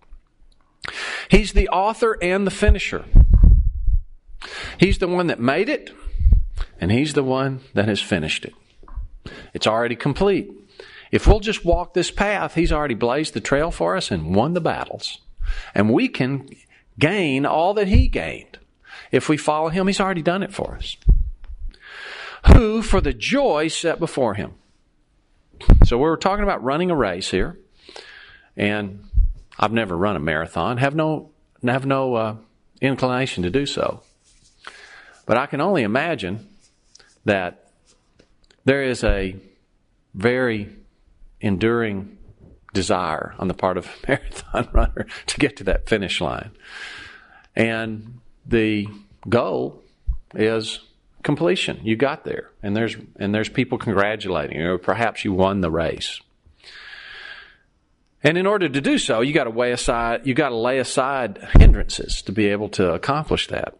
He's 1.29 1.53
the 1.53 1.69
author 1.69 2.17
and 2.21 2.47
the 2.47 2.51
finisher. 2.51 3.05
He's 4.79 4.97
the 4.97 5.07
one 5.07 5.27
that 5.27 5.39
made 5.39 5.69
it, 5.69 5.91
and 6.79 6.91
He's 6.91 7.13
the 7.13 7.23
one 7.23 7.61
that 7.73 7.87
has 7.87 8.01
finished 8.01 8.45
it. 8.45 8.53
It's 9.53 9.67
already 9.67 9.95
complete. 9.95 10.51
If 11.11 11.25
we'll 11.25 11.39
just 11.39 11.65
walk 11.65 11.93
this 11.93 12.11
path, 12.11 12.55
He's 12.55 12.71
already 12.71 12.95
blazed 12.95 13.33
the 13.33 13.41
trail 13.41 13.71
for 13.71 13.95
us 13.95 14.11
and 14.11 14.35
won 14.35 14.53
the 14.53 14.61
battles. 14.61 15.19
And 15.73 15.93
we 15.93 16.07
can 16.07 16.49
gain 16.99 17.45
all 17.45 17.73
that 17.75 17.87
He 17.87 18.07
gained. 18.07 18.59
If 19.11 19.29
we 19.29 19.37
follow 19.37 19.69
Him, 19.69 19.87
He's 19.87 19.99
already 19.99 20.21
done 20.21 20.43
it 20.43 20.53
for 20.53 20.75
us. 20.75 20.97
Who, 22.53 22.81
for 22.81 23.01
the 23.01 23.13
joy 23.13 23.67
set 23.67 23.99
before 23.99 24.35
Him. 24.35 24.53
So 25.85 25.97
we're 25.97 26.17
talking 26.17 26.43
about 26.43 26.63
running 26.63 26.91
a 26.91 26.95
race 26.95 27.31
here. 27.31 27.57
And 28.55 29.05
I've 29.59 29.71
never 29.73 29.97
run 29.97 30.15
a 30.15 30.19
marathon, 30.19 30.77
have 30.77 30.95
no, 30.95 31.31
have 31.63 31.85
no 31.85 32.15
uh, 32.15 32.35
inclination 32.81 33.43
to 33.43 33.49
do 33.49 33.65
so. 33.65 34.01
But 35.27 35.37
I 35.37 35.45
can 35.45 35.61
only 35.61 35.83
imagine 35.83 36.47
that 37.25 37.67
there 38.65 38.81
is 38.81 39.03
a 39.03 39.35
very 40.15 40.69
enduring 41.39 42.17
desire 42.73 43.35
on 43.37 43.47
the 43.47 43.53
part 43.53 43.77
of 43.77 43.85
a 43.85 43.89
marathon 44.07 44.69
runner 44.73 45.05
to 45.27 45.37
get 45.37 45.57
to 45.57 45.63
that 45.65 45.87
finish 45.87 46.19
line. 46.19 46.51
And 47.55 48.19
the 48.47 48.87
goal 49.29 49.83
is 50.33 50.79
completion. 51.23 51.81
You 51.83 51.97
got 51.97 52.23
there, 52.23 52.51
and 52.63 52.75
there's 52.75 52.95
and 53.17 53.35
there's 53.35 53.49
people 53.49 53.77
congratulating 53.77 54.57
you, 54.57 54.71
or 54.71 54.77
perhaps 54.77 55.25
you 55.25 55.33
won 55.33 55.61
the 55.61 55.71
race. 55.71 56.21
And 58.23 58.37
in 58.37 58.47
order 58.47 58.69
to 58.69 58.81
do 58.81 58.97
so, 58.97 59.21
you 59.21 59.33
got 59.33 59.43
to 59.43 59.49
weigh 59.49 59.71
aside, 59.71 60.25
you 60.25 60.33
got 60.33 60.49
to 60.49 60.55
lay 60.55 60.79
aside 60.79 61.39
hindrances 61.59 62.21
to 62.23 62.31
be 62.31 62.47
able 62.47 62.69
to 62.69 62.93
accomplish 62.93 63.47
that. 63.47 63.77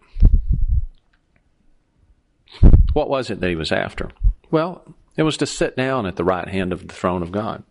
What 2.93 3.09
was 3.09 3.29
it 3.29 3.39
that 3.39 3.49
he 3.49 3.55
was 3.55 3.71
after? 3.71 4.11
Well, 4.49 4.95
it 5.15 5.23
was 5.23 5.37
to 5.37 5.45
sit 5.45 5.75
down 5.75 6.05
at 6.05 6.15
the 6.15 6.23
right 6.23 6.47
hand 6.47 6.71
of 6.71 6.87
the 6.87 6.93
throne 6.93 7.21
of 7.21 7.31
God. 7.31 7.63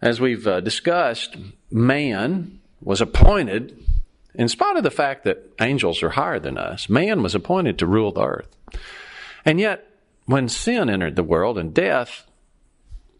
As 0.00 0.20
we've 0.20 0.46
uh, 0.46 0.60
discussed, 0.60 1.36
man 1.70 2.60
was 2.80 3.00
appointed, 3.00 3.78
in 4.34 4.48
spite 4.48 4.76
of 4.76 4.82
the 4.82 4.90
fact 4.90 5.24
that 5.24 5.52
angels 5.60 6.02
are 6.02 6.10
higher 6.10 6.38
than 6.38 6.58
us, 6.58 6.88
man 6.88 7.22
was 7.22 7.34
appointed 7.34 7.78
to 7.78 7.86
rule 7.86 8.12
the 8.12 8.24
earth. 8.24 8.48
And 9.44 9.60
yet, 9.60 9.88
when 10.26 10.48
sin 10.48 10.90
entered 10.90 11.16
the 11.16 11.22
world 11.22 11.58
and 11.58 11.72
death, 11.72 12.26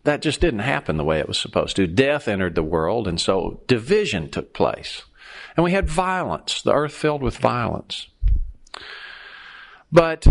that 0.05 0.23
just 0.23 0.41
didn't 0.41 0.61
happen 0.61 0.97
the 0.97 1.05
way 1.05 1.19
it 1.19 1.29
was 1.29 1.39
supposed 1.39 1.77
to. 1.77 1.87
Death 1.87 2.29
entered 2.29 2.55
the 2.55 2.63
world, 2.63 3.09
and 3.09 3.21
so 3.21 3.63
division 3.67 4.31
took 4.31 4.53
place. 4.53 5.03
And 5.57 5.65
we 5.65 5.73
had 5.73 5.89
violence, 5.89 6.63
the 6.63 6.73
earth 6.73 6.93
filled 6.93 7.23
with 7.23 7.39
violence. 7.39 8.09
But 9.93 10.27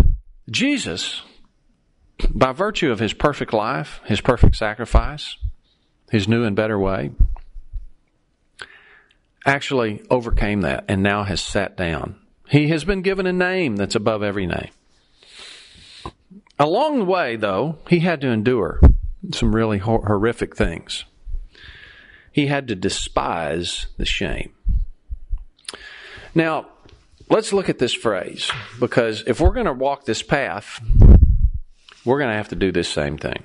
Jesus, 0.50 1.22
by 2.30 2.52
virtue 2.52 2.92
of 2.92 3.00
his 3.00 3.14
perfect 3.14 3.54
life, 3.54 4.02
his 4.06 4.22
perfect 4.22 4.56
sacrifice, 4.56 5.38
his 6.12 6.28
new 6.28 6.44
and 6.44 6.56
better 6.56 6.78
way, 6.78 7.12
actually 9.46 10.02
overcame 10.10 10.62
that 10.62 10.86
and 10.88 11.02
now 11.02 11.24
has 11.24 11.42
sat 11.42 11.76
down. 11.76 12.16
He 12.50 12.68
has 12.70 12.84
been 12.84 13.02
given 13.02 13.26
a 13.26 13.34
name 13.34 13.76
that's 13.76 13.96
above 13.96 14.22
every 14.22 14.46
name. 14.46 14.70
Along 16.60 17.00
the 17.00 17.06
way, 17.06 17.36
though, 17.36 17.80
he 17.90 18.00
had 18.00 18.22
to 18.22 18.28
endure 18.28 18.80
some 19.32 19.56
really 19.56 19.80
horrific 19.80 20.56
things. 20.56 21.06
He 22.32 22.48
had 22.48 22.68
to 22.68 22.76
despise 22.76 23.88
the 23.98 24.06
shame. 24.06 24.54
Now, 26.36 26.68
let's 27.34 27.52
look 27.52 27.68
at 27.68 27.80
this 27.80 27.94
phrase 27.94 28.52
because 28.80 29.24
if 29.26 29.42
we're 29.42 29.54
going 29.54 29.66
to 29.66 29.74
walk 29.74 30.06
this 30.06 30.22
path, 30.22 30.80
we're 32.06 32.20
going 32.20 32.30
to 32.30 32.38
have 32.38 32.50
to 32.50 32.56
do 32.56 32.72
this 32.72 32.88
same 32.88 33.18
thing. 33.18 33.44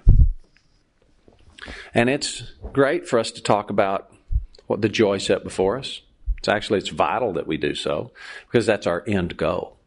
And 1.94 2.10
it's 2.10 2.42
great 2.74 3.08
for 3.08 3.18
us 3.18 3.30
to 3.30 3.42
talk 3.42 3.70
about 3.70 4.12
what 4.66 4.82
the 4.82 4.90
joy 4.90 5.16
set 5.16 5.42
before 5.42 5.78
us. 5.78 6.02
It's 6.36 6.48
actually 6.48 6.80
it's 6.80 6.90
vital 6.90 7.32
that 7.32 7.46
we 7.46 7.56
do 7.56 7.74
so 7.74 8.12
because 8.46 8.66
that's 8.66 8.86
our 8.86 9.02
end 9.06 9.38
goal. 9.38 9.78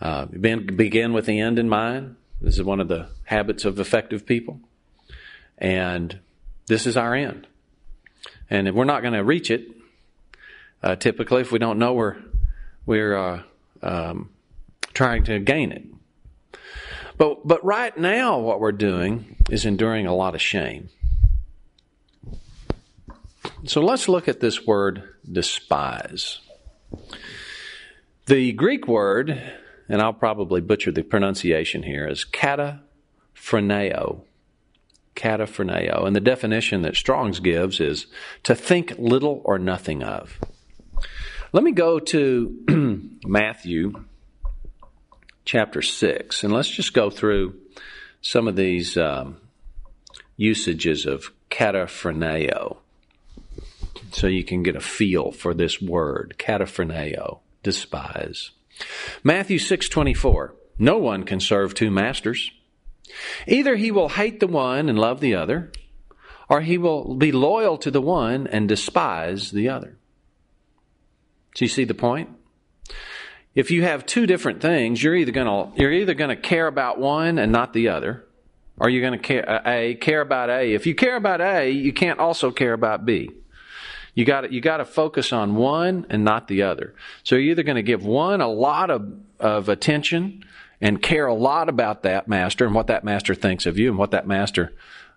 Uh, 0.00 0.26
begin 0.26 1.12
with 1.12 1.26
the 1.26 1.40
end 1.40 1.58
in 1.58 1.68
mind. 1.68 2.14
This 2.40 2.58
is 2.58 2.64
one 2.64 2.78
of 2.78 2.86
the 2.86 3.08
habits 3.24 3.64
of 3.64 3.80
effective 3.80 4.24
people. 4.24 4.60
And 5.58 6.20
this 6.66 6.86
is 6.86 6.96
our 6.96 7.14
end. 7.14 7.48
And 8.48 8.68
if 8.68 8.74
we're 8.74 8.84
not 8.84 9.02
going 9.02 9.14
to 9.14 9.24
reach 9.24 9.50
it, 9.50 9.66
uh, 10.82 10.94
typically, 10.94 11.42
if 11.42 11.50
we 11.50 11.58
don't 11.58 11.78
know 11.78 11.92
we're, 11.92 12.16
we're 12.90 13.16
uh, 13.16 13.42
um, 13.84 14.30
trying 14.92 15.22
to 15.22 15.38
gain 15.38 15.70
it. 15.70 15.84
But, 17.16 17.46
but 17.46 17.64
right 17.64 17.96
now, 17.96 18.40
what 18.40 18.58
we're 18.58 18.72
doing 18.72 19.36
is 19.48 19.64
enduring 19.64 20.08
a 20.08 20.14
lot 20.14 20.34
of 20.34 20.42
shame. 20.42 20.88
So 23.64 23.80
let's 23.80 24.08
look 24.08 24.26
at 24.26 24.40
this 24.40 24.66
word 24.66 25.04
despise. 25.30 26.40
The 28.26 28.50
Greek 28.54 28.88
word, 28.88 29.40
and 29.88 30.02
I'll 30.02 30.12
probably 30.12 30.60
butcher 30.60 30.90
the 30.90 31.04
pronunciation 31.04 31.84
here, 31.84 32.08
is 32.08 32.24
kataphreneo 32.24 34.22
kataphreneo. 35.14 36.06
And 36.06 36.16
the 36.16 36.20
definition 36.20 36.82
that 36.82 36.96
Strong's 36.96 37.38
gives 37.38 37.78
is 37.78 38.08
to 38.42 38.56
think 38.56 38.94
little 38.98 39.42
or 39.44 39.60
nothing 39.60 40.02
of. 40.02 40.40
Let 41.52 41.64
me 41.64 41.72
go 41.72 41.98
to 41.98 43.10
Matthew 43.24 44.04
chapter 45.44 45.82
6, 45.82 46.44
and 46.44 46.52
let's 46.52 46.70
just 46.70 46.94
go 46.94 47.10
through 47.10 47.56
some 48.22 48.46
of 48.46 48.54
these 48.54 48.96
um, 48.96 49.38
usages 50.36 51.06
of 51.06 51.32
kataphreneo 51.50 52.76
so 54.12 54.28
you 54.28 54.44
can 54.44 54.62
get 54.62 54.76
a 54.76 54.80
feel 54.80 55.32
for 55.32 55.52
this 55.52 55.82
word, 55.82 56.36
kataphreneo, 56.38 57.40
despise. 57.64 58.52
Matthew 59.24 59.58
6:24 59.58 60.52
No 60.78 60.98
one 60.98 61.24
can 61.24 61.40
serve 61.40 61.74
two 61.74 61.90
masters. 61.90 62.52
Either 63.48 63.74
he 63.74 63.90
will 63.90 64.10
hate 64.10 64.38
the 64.38 64.46
one 64.46 64.88
and 64.88 64.96
love 64.96 65.18
the 65.18 65.34
other, 65.34 65.72
or 66.48 66.60
he 66.60 66.78
will 66.78 67.16
be 67.16 67.32
loyal 67.32 67.76
to 67.78 67.90
the 67.90 68.00
one 68.00 68.46
and 68.46 68.68
despise 68.68 69.50
the 69.50 69.68
other. 69.68 69.96
Do 71.54 71.64
you 71.64 71.68
see 71.68 71.84
the 71.84 71.94
point? 71.94 72.30
If 73.54 73.70
you 73.70 73.82
have 73.82 74.06
two 74.06 74.26
different 74.26 74.60
things, 74.60 75.02
you're 75.02 75.16
either 75.16 75.32
going 75.32 75.46
to 75.46 75.80
you're 75.80 75.92
either 75.92 76.14
going 76.14 76.30
to 76.30 76.36
care 76.36 76.66
about 76.66 76.98
one 76.98 77.38
and 77.38 77.50
not 77.50 77.72
the 77.72 77.88
other, 77.88 78.24
or 78.78 78.88
you're 78.88 79.02
going 79.02 79.18
to 79.20 79.26
care 79.26 79.62
A 79.66 79.94
care 79.96 80.20
about 80.20 80.50
A. 80.50 80.72
If 80.72 80.86
you 80.86 80.94
care 80.94 81.16
about 81.16 81.40
A, 81.40 81.70
you 81.70 81.92
can't 81.92 82.20
also 82.20 82.52
care 82.52 82.72
about 82.72 83.04
B. 83.04 83.30
You 84.14 84.24
got 84.24 84.52
you 84.52 84.60
got 84.60 84.78
to 84.78 84.84
focus 84.84 85.32
on 85.32 85.56
one 85.56 86.06
and 86.10 86.24
not 86.24 86.48
the 86.48 86.62
other. 86.62 86.94
So 87.24 87.34
you're 87.34 87.50
either 87.50 87.62
going 87.62 87.76
to 87.76 87.82
give 87.82 88.04
one 88.04 88.40
a 88.40 88.48
lot 88.48 88.90
of, 88.90 89.12
of 89.38 89.68
attention 89.68 90.44
and 90.80 91.02
care 91.02 91.26
a 91.26 91.34
lot 91.34 91.68
about 91.68 92.02
that 92.04 92.28
master 92.28 92.64
and 92.64 92.74
what 92.74 92.86
that 92.86 93.04
master 93.04 93.34
thinks 93.34 93.66
of 93.66 93.78
you 93.78 93.90
and 93.90 93.98
what 93.98 94.12
that 94.12 94.26
master, 94.26 94.72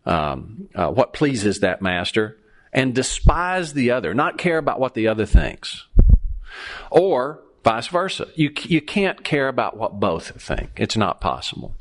um, 0.05 0.67
uh, 0.75 0.89
what 0.89 1.13
pleases 1.13 1.61
that 1.61 1.81
master, 1.81 2.37
and 2.71 2.93
despise 2.93 3.73
the 3.73 3.91
other, 3.91 4.13
not 4.13 4.37
care 4.37 4.57
about 4.57 4.79
what 4.79 4.93
the 4.93 5.07
other 5.07 5.25
thinks. 5.25 5.87
Or 6.91 7.41
vice 7.63 7.87
versa. 7.87 8.27
You, 8.35 8.51
you 8.63 8.81
can't 8.81 9.23
care 9.23 9.47
about 9.47 9.77
what 9.77 9.99
both 9.99 10.41
think. 10.41 10.71
It's 10.77 10.97
not 10.97 11.21
possible. 11.21 11.75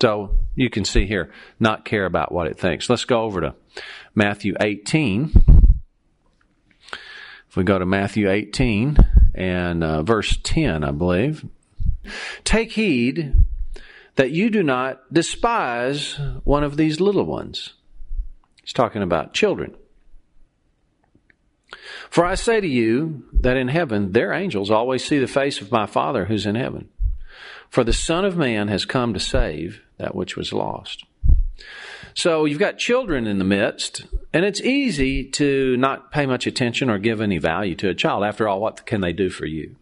So 0.00 0.36
you 0.54 0.70
can 0.70 0.84
see 0.84 1.06
here, 1.06 1.30
not 1.58 1.84
care 1.84 2.06
about 2.06 2.32
what 2.32 2.46
it 2.46 2.58
thinks. 2.58 2.88
Let's 2.88 3.04
go 3.04 3.22
over 3.22 3.40
to 3.42 3.54
Matthew 4.14 4.54
18. 4.58 5.32
If 7.48 7.56
we 7.56 7.64
go 7.64 7.78
to 7.78 7.86
Matthew 7.86 8.30
18 8.30 8.96
and 9.34 9.84
uh, 9.84 10.02
verse 10.02 10.38
10, 10.42 10.84
I 10.84 10.90
believe. 10.92 11.44
Take 12.44 12.72
heed 12.72 13.34
that 14.16 14.30
you 14.30 14.50
do 14.50 14.62
not 14.62 15.12
despise 15.12 16.18
one 16.44 16.64
of 16.64 16.76
these 16.76 17.00
little 17.00 17.24
ones. 17.24 17.74
He's 18.62 18.72
talking 18.72 19.02
about 19.02 19.34
children. 19.34 19.74
For 22.08 22.24
I 22.24 22.34
say 22.34 22.60
to 22.60 22.68
you 22.68 23.24
that 23.32 23.56
in 23.56 23.68
heaven 23.68 24.12
their 24.12 24.32
angels 24.32 24.70
always 24.70 25.04
see 25.04 25.18
the 25.18 25.26
face 25.26 25.60
of 25.60 25.72
my 25.72 25.86
Father 25.86 26.26
who's 26.26 26.46
in 26.46 26.54
heaven. 26.54 26.88
For 27.68 27.84
the 27.84 27.92
Son 27.92 28.24
of 28.24 28.36
Man 28.36 28.68
has 28.68 28.84
come 28.84 29.14
to 29.14 29.20
save 29.20 29.80
that 29.98 30.14
which 30.14 30.36
was 30.36 30.52
lost. 30.52 31.04
So 32.14 32.44
you've 32.44 32.58
got 32.58 32.78
children 32.78 33.26
in 33.26 33.38
the 33.38 33.44
midst, 33.44 34.04
and 34.32 34.44
it's 34.44 34.60
easy 34.60 35.24
to 35.30 35.76
not 35.76 36.10
pay 36.10 36.26
much 36.26 36.46
attention 36.46 36.90
or 36.90 36.98
give 36.98 37.20
any 37.20 37.38
value 37.38 37.76
to 37.76 37.88
a 37.88 37.94
child. 37.94 38.24
After 38.24 38.48
all, 38.48 38.60
what 38.60 38.84
can 38.86 39.00
they 39.00 39.12
do 39.12 39.30
for 39.30 39.46
you? 39.46 39.76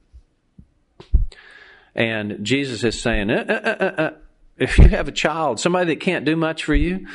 And 1.94 2.44
Jesus 2.44 2.84
is 2.84 3.00
saying, 3.00 3.30
uh, 3.30 3.44
uh, 3.48 3.52
uh, 3.52 4.02
uh, 4.02 4.10
if 4.58 4.78
you 4.78 4.88
have 4.88 5.08
a 5.08 5.12
child, 5.12 5.58
somebody 5.58 5.94
that 5.94 6.00
can't 6.00 6.24
do 6.24 6.36
much 6.36 6.64
for 6.64 6.74
you, 6.74 7.06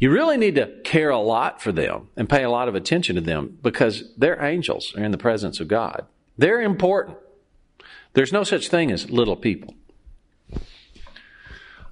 you 0.00 0.10
really 0.10 0.38
need 0.38 0.54
to 0.54 0.66
care 0.82 1.10
a 1.10 1.18
lot 1.18 1.60
for 1.60 1.72
them 1.72 2.08
and 2.16 2.28
pay 2.28 2.42
a 2.42 2.50
lot 2.50 2.68
of 2.68 2.74
attention 2.74 3.16
to 3.16 3.20
them 3.20 3.58
because 3.62 4.12
they're 4.16 4.42
angels 4.42 4.94
are 4.96 5.04
in 5.04 5.10
the 5.12 5.18
presence 5.18 5.60
of 5.60 5.68
God. 5.68 6.06
They're 6.38 6.62
important. 6.62 7.18
There's 8.14 8.32
no 8.32 8.42
such 8.42 8.68
thing 8.68 8.90
as 8.90 9.10
little 9.10 9.36
people. 9.36 9.74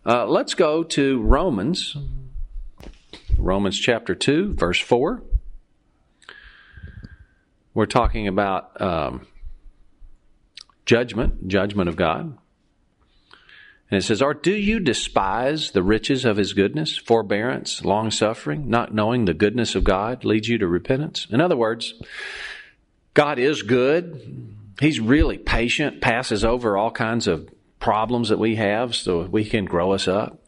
Uh, 0.07 0.27
let's 0.27 0.55
go 0.55 0.83
to 0.83 1.21
Romans, 1.21 1.97
Romans 3.37 3.79
chapter 3.79 4.15
2, 4.15 4.55
verse 4.55 4.81
4. 4.81 5.23
We're 7.75 7.87
talking 7.87 8.27
about 8.27 8.81
um, 8.81 9.27
judgment, 10.87 11.47
judgment 11.47 11.91
of 11.91 11.97
God. 11.97 12.39
And 13.91 13.99
it 13.99 14.03
says, 14.03 14.21
Or 14.21 14.35
do 14.35 14.53
you 14.53 14.81
despise 14.81 15.71
the 15.71 15.83
riches 15.83 16.25
of 16.25 16.37
his 16.37 16.53
goodness, 16.53 16.97
forbearance, 16.97 17.85
long 17.85 18.11
suffering, 18.11 18.69
not 18.69 18.93
knowing 18.93 19.25
the 19.25 19.35
goodness 19.35 19.75
of 19.75 19.85
God 19.85 20.25
leads 20.25 20.49
you 20.49 20.59
to 20.59 20.69
repentance? 20.69 21.27
In 21.31 21.41
other 21.41 21.57
words, 21.57 21.95
God 23.15 23.39
is 23.39 23.63
good. 23.63 24.55
He's 24.81 25.01
really 25.01 25.39
patient, 25.39 26.01
passes 26.01 26.45
over 26.45 26.77
all 26.77 26.91
kinds 26.91 27.27
of 27.27 27.49
problems 27.81 28.29
that 28.29 28.39
we 28.39 28.57
have 28.57 28.95
so 28.95 29.23
we 29.23 29.45
can 29.45 29.65
grow 29.65 29.93
us 29.93 30.07
up. 30.07 30.39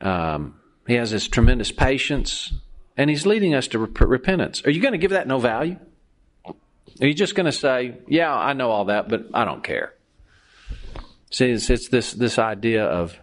Um, 0.00 0.58
he 0.86 0.94
has 0.94 1.10
this 1.10 1.28
tremendous 1.28 1.70
patience, 1.70 2.52
and 2.96 3.10
he's 3.10 3.26
leading 3.26 3.54
us 3.54 3.68
to 3.68 3.78
rep- 3.78 4.00
repentance. 4.00 4.64
Are 4.64 4.70
you 4.70 4.80
going 4.80 4.92
to 4.92 4.98
give 4.98 5.10
that 5.10 5.28
no 5.28 5.38
value? 5.38 5.78
Are 6.46 7.06
you 7.06 7.14
just 7.14 7.34
going 7.34 7.46
to 7.46 7.52
say, 7.52 7.98
yeah, 8.08 8.34
I 8.34 8.54
know 8.54 8.70
all 8.70 8.86
that, 8.86 9.08
but 9.08 9.26
I 9.34 9.44
don't 9.44 9.62
care? 9.62 9.94
See, 11.30 11.50
it's, 11.50 11.70
it's 11.70 11.88
this, 11.88 12.12
this 12.12 12.38
idea 12.38 12.84
of 12.84 13.16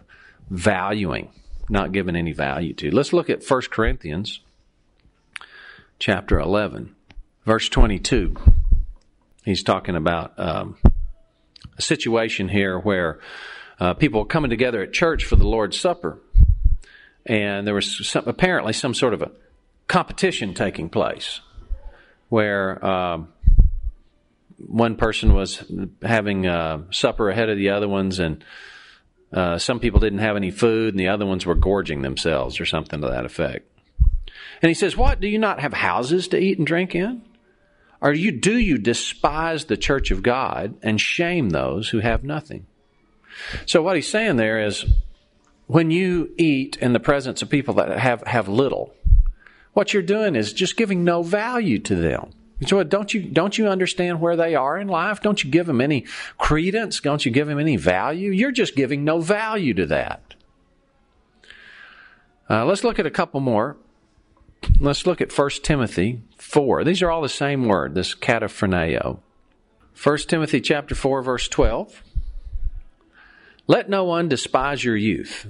valuing, 0.48 1.30
not 1.68 1.92
giving 1.92 2.16
any 2.16 2.32
value 2.32 2.72
to. 2.74 2.90
Let's 2.90 3.12
look 3.12 3.28
at 3.28 3.44
1 3.46 3.62
Corinthians 3.70 4.40
chapter 5.98 6.40
11, 6.40 6.94
verse 7.44 7.68
22. 7.68 8.34
He's 9.44 9.62
talking 9.62 9.94
about 9.94 10.38
um, 10.38 10.76
a 11.76 11.82
situation 11.82 12.48
here 12.48 12.78
where 12.78 13.20
uh, 13.78 13.92
people 13.94 14.20
were 14.20 14.26
coming 14.26 14.50
together 14.50 14.82
at 14.82 14.94
church 14.94 15.26
for 15.26 15.36
the 15.36 15.46
Lord's 15.46 15.78
Supper, 15.78 16.18
and 17.26 17.66
there 17.66 17.74
was 17.74 18.08
some, 18.08 18.24
apparently 18.26 18.72
some 18.72 18.94
sort 18.94 19.12
of 19.12 19.20
a 19.20 19.30
competition 19.86 20.54
taking 20.54 20.88
place 20.88 21.40
where 22.30 22.84
um, 22.84 23.28
one 24.58 24.96
person 24.96 25.34
was 25.34 25.62
having 26.02 26.46
uh, 26.46 26.82
supper 26.90 27.30
ahead 27.30 27.48
of 27.48 27.56
the 27.56 27.70
other 27.70 27.88
ones, 27.88 28.18
and 28.18 28.44
uh, 29.32 29.58
some 29.58 29.80
people 29.80 30.00
didn't 30.00 30.18
have 30.18 30.36
any 30.36 30.50
food, 30.50 30.94
and 30.94 31.00
the 31.00 31.08
other 31.08 31.26
ones 31.26 31.46
were 31.46 31.54
gorging 31.54 32.02
themselves 32.02 32.60
or 32.60 32.66
something 32.66 33.00
to 33.00 33.08
that 33.08 33.24
effect. 33.24 33.70
And 34.60 34.68
he 34.68 34.74
says, 34.74 34.96
What? 34.96 35.20
Do 35.20 35.28
you 35.28 35.38
not 35.38 35.60
have 35.60 35.72
houses 35.72 36.28
to 36.28 36.38
eat 36.38 36.58
and 36.58 36.66
drink 36.66 36.94
in? 36.94 37.22
Or 38.00 38.12
you, 38.12 38.30
do 38.30 38.56
you 38.56 38.78
despise 38.78 39.64
the 39.64 39.76
church 39.76 40.10
of 40.10 40.22
God 40.22 40.76
and 40.82 41.00
shame 41.00 41.50
those 41.50 41.88
who 41.88 41.98
have 41.98 42.22
nothing? 42.22 42.66
So 43.66 43.82
what 43.82 43.96
he's 43.96 44.08
saying 44.08 44.36
there 44.36 44.64
is 44.64 44.84
when 45.66 45.90
you 45.90 46.32
eat 46.36 46.76
in 46.80 46.92
the 46.92 47.00
presence 47.00 47.42
of 47.42 47.50
people 47.50 47.74
that 47.74 47.98
have, 47.98 48.22
have 48.26 48.48
little, 48.48 48.94
what 49.74 49.92
you're 49.92 50.02
doing 50.02 50.34
is 50.36 50.52
just 50.52 50.76
giving 50.76 51.04
no 51.04 51.22
value 51.22 51.78
to 51.80 51.94
them. 51.94 52.30
So 52.66 52.82
don't 52.82 53.14
you 53.14 53.22
don't 53.22 53.56
you 53.56 53.68
understand 53.68 54.20
where 54.20 54.36
they 54.36 54.54
are 54.54 54.78
in 54.78 54.88
life? 54.88 55.20
Don't 55.20 55.44
you 55.44 55.50
give 55.50 55.66
them 55.66 55.80
any 55.80 56.04
credence? 56.38 57.00
Don't 57.00 57.24
you 57.24 57.30
give 57.30 57.46
them 57.46 57.58
any 57.58 57.76
value? 57.76 58.32
You're 58.32 58.50
just 58.50 58.74
giving 58.74 59.04
no 59.04 59.20
value 59.20 59.74
to 59.74 59.86
that. 59.86 60.34
Uh, 62.50 62.64
let's 62.64 62.82
look 62.82 62.98
at 62.98 63.06
a 63.06 63.10
couple 63.10 63.40
more. 63.40 63.76
Let's 64.80 65.06
look 65.06 65.20
at 65.20 65.36
1 65.36 65.50
Timothy 65.62 66.22
4. 66.38 66.82
These 66.82 67.02
are 67.02 67.10
all 67.10 67.22
the 67.22 67.28
same 67.28 67.66
word, 67.66 67.94
this 67.94 68.14
kataphreneo. 68.14 69.20
1 70.02 70.18
Timothy 70.18 70.60
chapter 70.60 70.94
4 70.94 71.22
verse 71.22 71.48
12. 71.48 72.02
Let 73.68 73.88
no 73.88 74.02
one 74.04 74.28
despise 74.28 74.82
your 74.82 74.96
youth, 74.96 75.46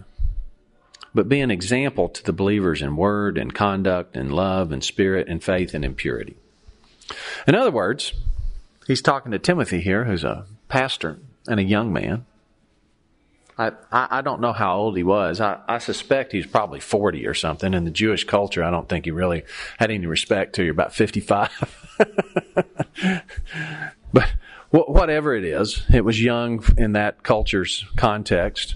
but 1.15 1.29
be 1.29 1.41
an 1.41 1.51
example 1.51 2.09
to 2.09 2.23
the 2.23 2.33
believers 2.33 2.83
in 2.83 2.97
word 2.97 3.39
and 3.39 3.55
conduct 3.55 4.17
and 4.17 4.33
love 4.33 4.73
and 4.73 4.83
spirit 4.83 5.29
and 5.29 5.43
faith 5.43 5.73
and 5.73 5.85
in 5.85 5.95
purity. 5.95 6.37
In 7.47 7.55
other 7.55 7.71
words, 7.71 8.13
he's 8.87 9.03
talking 9.03 9.33
to 9.33 9.39
Timothy 9.39 9.81
here, 9.81 10.05
who's 10.05 10.25
a 10.25 10.47
pastor 10.69 11.19
and 11.47 11.61
a 11.61 11.65
young 11.65 11.93
man. 11.93 12.27
I, 13.61 13.73
I, 13.91 14.21
don't 14.21 14.41
know 14.41 14.53
how 14.53 14.77
old 14.77 14.97
he 14.97 15.03
was. 15.03 15.41
I, 15.41 15.59
I 15.67 15.79
suspect 15.79 16.31
he's 16.31 16.47
probably 16.47 16.79
40 16.79 17.27
or 17.27 17.35
something. 17.35 17.75
In 17.75 17.85
the 17.85 17.91
Jewish 17.91 18.23
culture, 18.23 18.63
I 18.63 18.71
don't 18.71 18.89
think 18.89 19.05
he 19.05 19.11
really 19.11 19.43
had 19.79 19.91
any 19.91 20.07
respect 20.07 20.55
till 20.55 20.65
you're 20.65 20.73
about 20.73 20.95
55. 20.95 21.97
but 24.13 24.33
whatever 24.71 25.35
it 25.35 25.45
is, 25.45 25.83
it 25.93 26.05
was 26.05 26.23
young 26.23 26.63
in 26.77 26.93
that 26.93 27.23
culture's 27.23 27.87
context. 27.97 28.75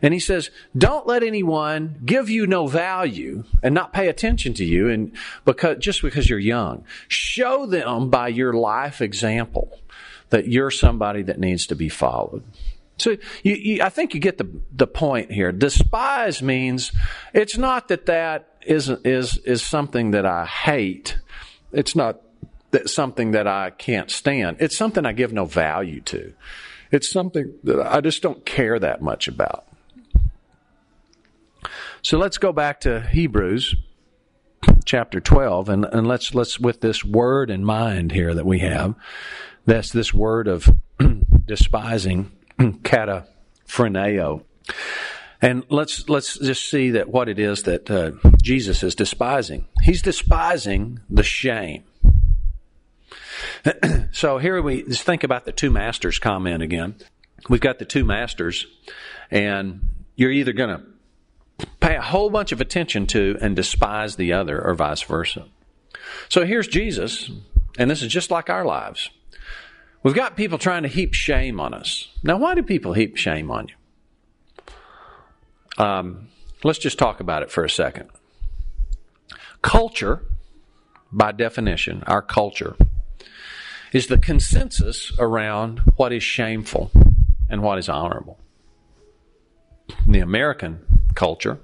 And 0.00 0.14
he 0.14 0.20
says, 0.20 0.50
don't 0.76 1.06
let 1.06 1.22
anyone 1.22 2.00
give 2.04 2.28
you 2.28 2.46
no 2.46 2.66
value 2.66 3.44
and 3.62 3.74
not 3.74 3.92
pay 3.92 4.08
attention 4.08 4.54
to 4.54 4.64
you 4.64 4.88
and 4.88 5.16
because, 5.44 5.78
just 5.78 6.02
because 6.02 6.28
you're 6.28 6.38
young. 6.38 6.84
Show 7.08 7.66
them 7.66 8.10
by 8.10 8.28
your 8.28 8.52
life 8.52 9.00
example 9.00 9.80
that 10.30 10.46
you're 10.48 10.70
somebody 10.70 11.22
that 11.22 11.40
needs 11.40 11.66
to 11.66 11.74
be 11.74 11.88
followed. 11.88 12.44
So 12.98 13.16
you, 13.42 13.54
you, 13.54 13.82
I 13.82 13.88
think 13.88 14.14
you 14.14 14.20
get 14.20 14.38
the 14.38 14.48
the 14.70 14.86
point 14.86 15.32
here. 15.32 15.50
Despise 15.50 16.40
means 16.42 16.92
it's 17.34 17.56
not 17.56 17.88
that 17.88 18.06
that 18.06 18.48
is 18.64 18.88
is 18.88 19.38
is 19.38 19.62
something 19.62 20.12
that 20.12 20.24
I 20.24 20.46
hate. 20.46 21.18
It's 21.72 21.96
not 21.96 22.20
that 22.72 22.90
something 22.90 23.30
that 23.30 23.46
I 23.46 23.70
can't 23.70 24.10
stand. 24.10 24.56
It's 24.60 24.76
something 24.76 25.06
I 25.06 25.12
give 25.12 25.32
no 25.32 25.44
value 25.44 26.00
to. 26.02 26.34
It's 26.90 27.10
something 27.10 27.54
that 27.64 27.80
I 27.80 28.00
just 28.00 28.22
don't 28.22 28.44
care 28.44 28.78
that 28.78 29.00
much 29.00 29.28
about. 29.28 29.66
So 32.02 32.18
let's 32.18 32.38
go 32.38 32.52
back 32.52 32.80
to 32.80 33.00
Hebrews 33.00 33.76
chapter 34.84 35.20
12 35.20 35.68
and, 35.68 35.84
and 35.84 36.06
let's 36.06 36.34
let's 36.34 36.58
with 36.58 36.80
this 36.80 37.04
word 37.04 37.50
in 37.50 37.64
mind 37.64 38.12
here 38.12 38.34
that 38.34 38.46
we 38.46 38.60
have 38.60 38.94
that's 39.64 39.90
this 39.90 40.12
word 40.12 40.48
of 40.48 40.68
despising 41.46 42.30
kataphreneo 42.58 44.42
and 45.40 45.64
let's 45.68 46.08
let's 46.08 46.38
just 46.38 46.68
see 46.68 46.90
that 46.90 47.08
what 47.08 47.28
it 47.28 47.38
is 47.38 47.64
that 47.64 47.90
uh, 47.90 48.12
Jesus 48.42 48.82
is 48.82 48.94
despising 48.94 49.66
he's 49.82 50.02
despising 50.02 51.00
the 51.08 51.24
shame 51.24 51.84
so 54.12 54.38
here 54.38 54.60
we 54.60 54.82
just 54.82 55.02
think 55.02 55.24
about 55.24 55.44
the 55.44 55.52
two 55.52 55.70
masters 55.70 56.18
comment 56.18 56.62
again. 56.62 56.96
We've 57.48 57.60
got 57.60 57.78
the 57.78 57.84
two 57.84 58.04
masters, 58.04 58.66
and 59.30 59.88
you're 60.16 60.30
either 60.30 60.52
going 60.52 60.78
to 60.78 61.66
pay 61.80 61.96
a 61.96 62.02
whole 62.02 62.30
bunch 62.30 62.52
of 62.52 62.60
attention 62.60 63.06
to 63.08 63.36
and 63.40 63.56
despise 63.56 64.16
the 64.16 64.32
other, 64.32 64.60
or 64.60 64.74
vice 64.74 65.02
versa. 65.02 65.46
So 66.28 66.44
here's 66.44 66.68
Jesus, 66.68 67.30
and 67.78 67.90
this 67.90 68.02
is 68.02 68.12
just 68.12 68.30
like 68.30 68.50
our 68.50 68.64
lives. 68.64 69.10
We've 70.02 70.14
got 70.14 70.36
people 70.36 70.58
trying 70.58 70.82
to 70.82 70.88
heap 70.88 71.14
shame 71.14 71.60
on 71.60 71.74
us. 71.74 72.08
Now, 72.22 72.36
why 72.36 72.54
do 72.54 72.62
people 72.62 72.92
heap 72.92 73.16
shame 73.16 73.50
on 73.50 73.68
you? 73.68 75.84
Um, 75.84 76.28
let's 76.64 76.78
just 76.78 76.98
talk 76.98 77.20
about 77.20 77.42
it 77.42 77.50
for 77.50 77.64
a 77.64 77.70
second. 77.70 78.10
Culture, 79.62 80.24
by 81.12 81.30
definition, 81.30 82.02
our 82.06 82.22
culture 82.22 82.76
is 83.92 84.06
the 84.06 84.18
consensus 84.18 85.12
around 85.18 85.80
what 85.96 86.12
is 86.12 86.22
shameful 86.22 86.90
and 87.48 87.62
what 87.62 87.78
is 87.78 87.88
honorable. 87.88 88.38
In 90.06 90.12
the 90.12 90.20
American 90.20 90.80
culture, 91.14 91.60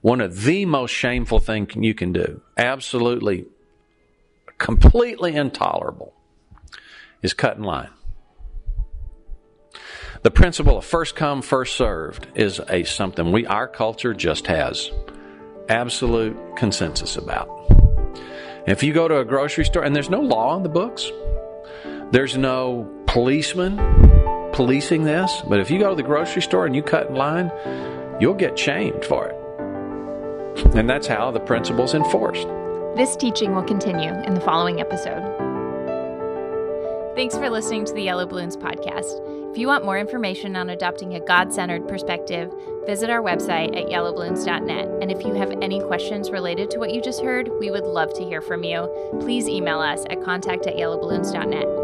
one 0.00 0.20
of 0.20 0.42
the 0.42 0.64
most 0.64 0.90
shameful 0.90 1.38
things 1.38 1.74
you 1.76 1.94
can 1.94 2.12
do, 2.12 2.40
absolutely, 2.56 3.46
completely 4.58 5.34
intolerable, 5.34 6.14
is 7.22 7.34
cut 7.34 7.56
in 7.56 7.62
line. 7.62 7.90
The 10.22 10.30
principle 10.30 10.78
of 10.78 10.84
first 10.86 11.16
come, 11.16 11.42
first 11.42 11.76
served 11.76 12.26
is 12.34 12.60
a 12.68 12.84
something 12.84 13.30
we 13.30 13.44
our 13.46 13.68
culture 13.68 14.14
just 14.14 14.46
has 14.46 14.90
absolute 15.68 16.56
consensus 16.56 17.16
about. 17.16 17.48
If 18.66 18.82
you 18.82 18.94
go 18.94 19.06
to 19.08 19.18
a 19.18 19.24
grocery 19.24 19.66
store 19.66 19.84
and 19.84 19.94
there's 19.94 20.08
no 20.08 20.20
law 20.20 20.56
in 20.56 20.62
the 20.62 20.70
books, 20.70 21.10
there's 22.14 22.36
no 22.36 22.88
policeman 23.08 23.76
policing 24.52 25.02
this, 25.02 25.42
but 25.48 25.58
if 25.58 25.68
you 25.68 25.80
go 25.80 25.90
to 25.90 25.96
the 25.96 26.02
grocery 26.04 26.42
store 26.42 26.64
and 26.64 26.76
you 26.76 26.80
cut 26.80 27.08
in 27.08 27.16
line, 27.16 27.50
you'll 28.20 28.34
get 28.34 28.56
shamed 28.56 29.04
for 29.04 29.26
it. 29.26 30.76
And 30.76 30.88
that's 30.88 31.08
how 31.08 31.32
the 31.32 31.40
principle's 31.40 31.92
enforced. 31.92 32.46
This 32.94 33.16
teaching 33.16 33.52
will 33.52 33.64
continue 33.64 34.12
in 34.12 34.34
the 34.34 34.40
following 34.40 34.78
episode. 34.78 35.22
Thanks 37.16 37.36
for 37.36 37.50
listening 37.50 37.84
to 37.86 37.92
the 37.92 38.02
Yellow 38.02 38.26
Balloons 38.26 38.56
podcast. 38.56 39.50
If 39.50 39.58
you 39.58 39.66
want 39.66 39.84
more 39.84 39.98
information 39.98 40.54
on 40.54 40.70
adopting 40.70 41.14
a 41.14 41.20
God 41.20 41.52
centered 41.52 41.88
perspective, 41.88 42.52
visit 42.86 43.10
our 43.10 43.22
website 43.22 43.76
at 43.76 43.88
yellowballoons.net. 43.88 45.02
And 45.02 45.10
if 45.10 45.24
you 45.24 45.34
have 45.34 45.50
any 45.60 45.80
questions 45.80 46.30
related 46.30 46.70
to 46.70 46.78
what 46.78 46.94
you 46.94 47.02
just 47.02 47.22
heard, 47.22 47.50
we 47.58 47.72
would 47.72 47.84
love 47.84 48.14
to 48.14 48.24
hear 48.24 48.40
from 48.40 48.62
you. 48.62 48.88
Please 49.18 49.48
email 49.48 49.80
us 49.80 50.04
at 50.10 50.22
contact 50.22 50.68
at 50.68 50.76
yellowballoons.net. 50.76 51.83